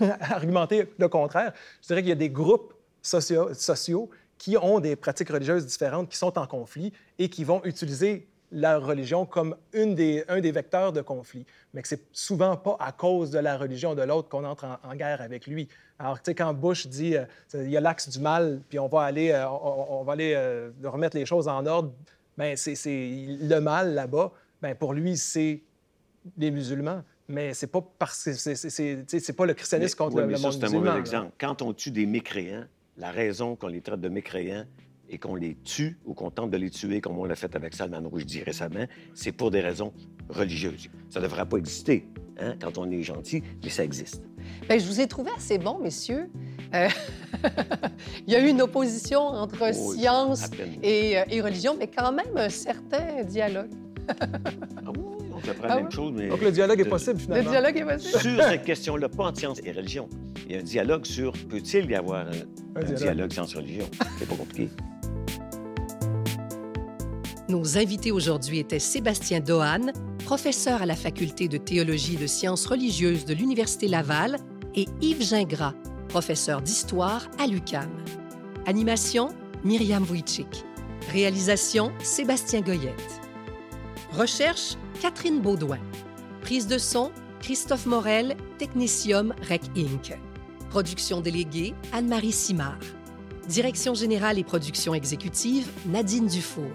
argumenter 0.20 0.92
le 0.98 1.08
contraire, 1.08 1.52
je 1.80 1.86
dirais 1.86 2.00
qu'il 2.00 2.08
y 2.08 2.12
a 2.12 2.16
des 2.16 2.30
groupes 2.30 2.74
sociaux, 3.00 4.10
qui 4.38 4.56
ont 4.56 4.80
des 4.80 4.96
pratiques 4.96 5.28
religieuses 5.28 5.66
différentes, 5.66 6.08
qui 6.08 6.16
sont 6.16 6.36
en 6.36 6.46
conflit 6.46 6.92
et 7.18 7.28
qui 7.28 7.44
vont 7.44 7.62
utiliser 7.64 8.26
la 8.50 8.78
religion 8.78 9.24
comme 9.24 9.54
un 9.72 9.92
des 9.92 10.52
vecteurs 10.52 10.92
de 10.92 11.00
conflit, 11.00 11.46
mais 11.72 11.82
que 11.82 11.88
c'est 11.88 12.02
souvent 12.12 12.56
pas 12.56 12.76
à 12.80 12.90
cause 12.90 13.30
de 13.30 13.38
la 13.38 13.56
religion 13.56 13.94
de 13.94 14.02
l'autre 14.02 14.28
qu'on 14.28 14.44
entre 14.44 14.66
en, 14.82 14.94
guerre 14.96 15.20
avec 15.20 15.46
lui. 15.46 15.68
Alors, 15.98 16.16
tu 16.16 16.30
sais, 16.30 16.34
quand 16.34 16.52
Bush 16.52 16.88
dit 16.88 17.16
euh, 17.16 17.24
il 17.54 17.70
y 17.70 17.76
a 17.76 17.80
l'axe 17.80 18.08
du 18.08 18.18
mal, 18.18 18.60
puis 18.68 18.80
on 18.80 18.88
va 18.88 19.02
aller, 19.02 19.30
euh, 19.30 19.48
on, 19.48 20.02
va 20.02 20.14
aller 20.14 20.36
remettre 20.82 21.16
les 21.16 21.26
choses 21.26 21.46
en 21.46 21.64
ordre, 21.66 21.92
ben, 22.36 22.56
c'est 22.56 22.74
le 22.84 23.58
mal 23.60 23.94
là-bas, 23.94 24.32
ben, 24.60 24.74
pour 24.74 24.94
lui, 24.94 25.16
c'est 25.16 25.62
les 26.36 26.50
musulmans. 26.50 27.02
Mais 27.30 27.54
c'est 27.54 27.68
pas 27.68 27.80
parce 27.98 28.24
que 28.24 28.32
c'est 28.32 29.36
pas 29.36 29.46
le 29.46 29.54
christianisme 29.54 29.96
contre 29.96 30.18
le, 30.18 30.26
mais 30.26 30.36
ça, 30.36 30.50
c'est 30.50 30.64
un 30.64 30.70
mauvais 30.70 30.98
exemple. 30.98 31.30
Quand 31.38 31.62
on 31.62 31.72
tue 31.72 31.92
des 31.92 32.06
mécréants, 32.06 32.64
la 32.96 33.10
raison 33.12 33.54
qu'on 33.54 33.68
les 33.68 33.80
traite 33.80 34.00
de 34.00 34.08
mécréants 34.08 34.64
et 35.08 35.18
qu'on 35.18 35.36
les 35.36 35.56
tue 35.64 35.98
ou 36.04 36.14
qu'on 36.14 36.30
tente 36.30 36.50
de 36.50 36.56
les 36.56 36.70
tuer, 36.70 37.00
comme 37.00 37.18
on 37.18 37.24
l'a 37.24 37.36
fait 37.36 37.54
avec 37.54 37.74
Salman 37.74 38.08
Rushdie 38.08 38.42
récemment, 38.42 38.84
c'est 39.14 39.30
pour 39.32 39.52
des 39.52 39.60
raisons 39.60 39.92
religieuses. 40.28 40.88
Ça 41.08 41.20
ne 41.20 41.24
devrait 41.24 41.46
pas 41.46 41.56
exister 41.56 42.08
hein, 42.40 42.56
quand 42.60 42.78
on 42.78 42.90
est 42.90 43.02
gentil, 43.02 43.42
mais 43.62 43.70
ça 43.70 43.84
existe. 43.84 44.22
Bien, 44.68 44.78
je 44.78 44.86
vous 44.86 45.00
ai 45.00 45.06
trouvé 45.06 45.30
assez 45.36 45.58
bon, 45.58 45.78
messieurs. 45.78 46.28
Euh, 46.74 46.88
il 48.26 48.32
y 48.32 48.36
a 48.36 48.40
eu 48.40 48.48
une 48.48 48.62
opposition 48.62 49.20
entre 49.20 49.72
oh, 49.72 49.94
science 49.94 50.50
et, 50.82 51.18
euh, 51.18 51.24
et, 51.28 51.40
religion, 51.40 51.76
mais 51.78 51.86
quand 51.88 52.10
même 52.12 52.36
un 52.36 52.48
certain 52.48 53.22
dialogue. 53.22 53.70
ah 54.08 54.90
oui, 54.96 55.29
on 55.48 55.66
ah 55.68 55.76
même 55.76 55.90
chose, 55.90 56.12
mais... 56.14 56.28
Donc 56.28 56.42
le 56.42 56.52
dialogue 56.52 56.80
est 56.80 56.84
possible, 56.84 57.20
finalement. 57.20 57.44
Le 57.44 57.50
dialogue 57.50 57.76
est 57.76 57.84
possible. 57.84 58.20
Sur 58.20 58.44
cette 58.44 58.64
question-là, 58.64 59.08
pas 59.08 59.24
en 59.24 59.34
science 59.34 59.60
et 59.64 59.72
religion. 59.72 60.08
Il 60.46 60.52
y 60.52 60.56
a 60.56 60.60
un 60.60 60.62
dialogue 60.62 61.04
sur 61.04 61.32
peut-il 61.32 61.90
y 61.90 61.94
avoir 61.94 62.26
un, 62.26 62.30
un, 62.76 62.80
dialogue. 62.80 62.96
dialogue 62.96 63.32
science-religion. 63.32 63.86
C'est 64.18 64.28
pas 64.28 64.36
compliqué. 64.36 64.68
Nos 67.48 67.78
invités 67.78 68.12
aujourd'hui 68.12 68.60
étaient 68.60 68.78
Sébastien 68.78 69.40
Dohan, 69.40 69.92
professeur 70.24 70.82
à 70.82 70.86
la 70.86 70.94
faculté 70.94 71.48
de 71.48 71.56
théologie 71.56 72.14
et 72.14 72.18
de 72.18 72.28
sciences 72.28 72.64
religieuses 72.64 73.24
de 73.24 73.34
l'Université 73.34 73.88
Laval, 73.88 74.36
et 74.76 74.86
Yves 75.00 75.22
Gingras, 75.22 75.74
professeur 76.08 76.62
d'histoire 76.62 77.28
à 77.38 77.46
l'UCAM. 77.48 77.90
Animation, 78.66 79.30
Myriam 79.64 80.04
Wojcik. 80.04 80.64
Réalisation, 81.12 81.90
Sébastien 82.02 82.60
Goyette. 82.60 83.20
Recherche, 84.12 84.74
Catherine 85.00 85.40
Baudouin. 85.40 85.78
Prise 86.40 86.66
de 86.66 86.78
son, 86.78 87.12
Christophe 87.38 87.86
Morel, 87.86 88.36
Technicium 88.58 89.32
Rec 89.48 89.62
Inc. 89.76 90.18
Production 90.68 91.20
déléguée, 91.20 91.74
Anne-Marie 91.92 92.32
Simard. 92.32 92.80
Direction 93.46 93.94
générale 93.94 94.40
et 94.40 94.44
production 94.44 94.94
exécutive, 94.94 95.68
Nadine 95.86 96.26
Dufour. 96.26 96.72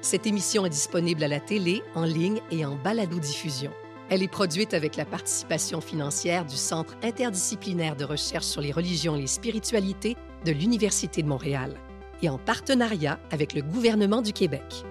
Cette 0.00 0.26
émission 0.26 0.64
est 0.64 0.70
disponible 0.70 1.22
à 1.22 1.28
la 1.28 1.38
télé, 1.38 1.82
en 1.94 2.04
ligne 2.04 2.40
et 2.50 2.64
en 2.64 2.76
balado-diffusion. 2.76 3.70
Elle 4.08 4.22
est 4.22 4.28
produite 4.28 4.72
avec 4.72 4.96
la 4.96 5.04
participation 5.04 5.82
financière 5.82 6.46
du 6.46 6.56
Centre 6.56 6.96
interdisciplinaire 7.02 7.94
de 7.94 8.04
recherche 8.04 8.46
sur 8.46 8.62
les 8.62 8.72
religions 8.72 9.16
et 9.16 9.20
les 9.20 9.26
spiritualités 9.26 10.16
de 10.46 10.52
l'Université 10.52 11.22
de 11.22 11.28
Montréal 11.28 11.74
et 12.22 12.30
en 12.30 12.38
partenariat 12.38 13.20
avec 13.30 13.52
le 13.52 13.60
gouvernement 13.60 14.22
du 14.22 14.32
Québec. 14.32 14.84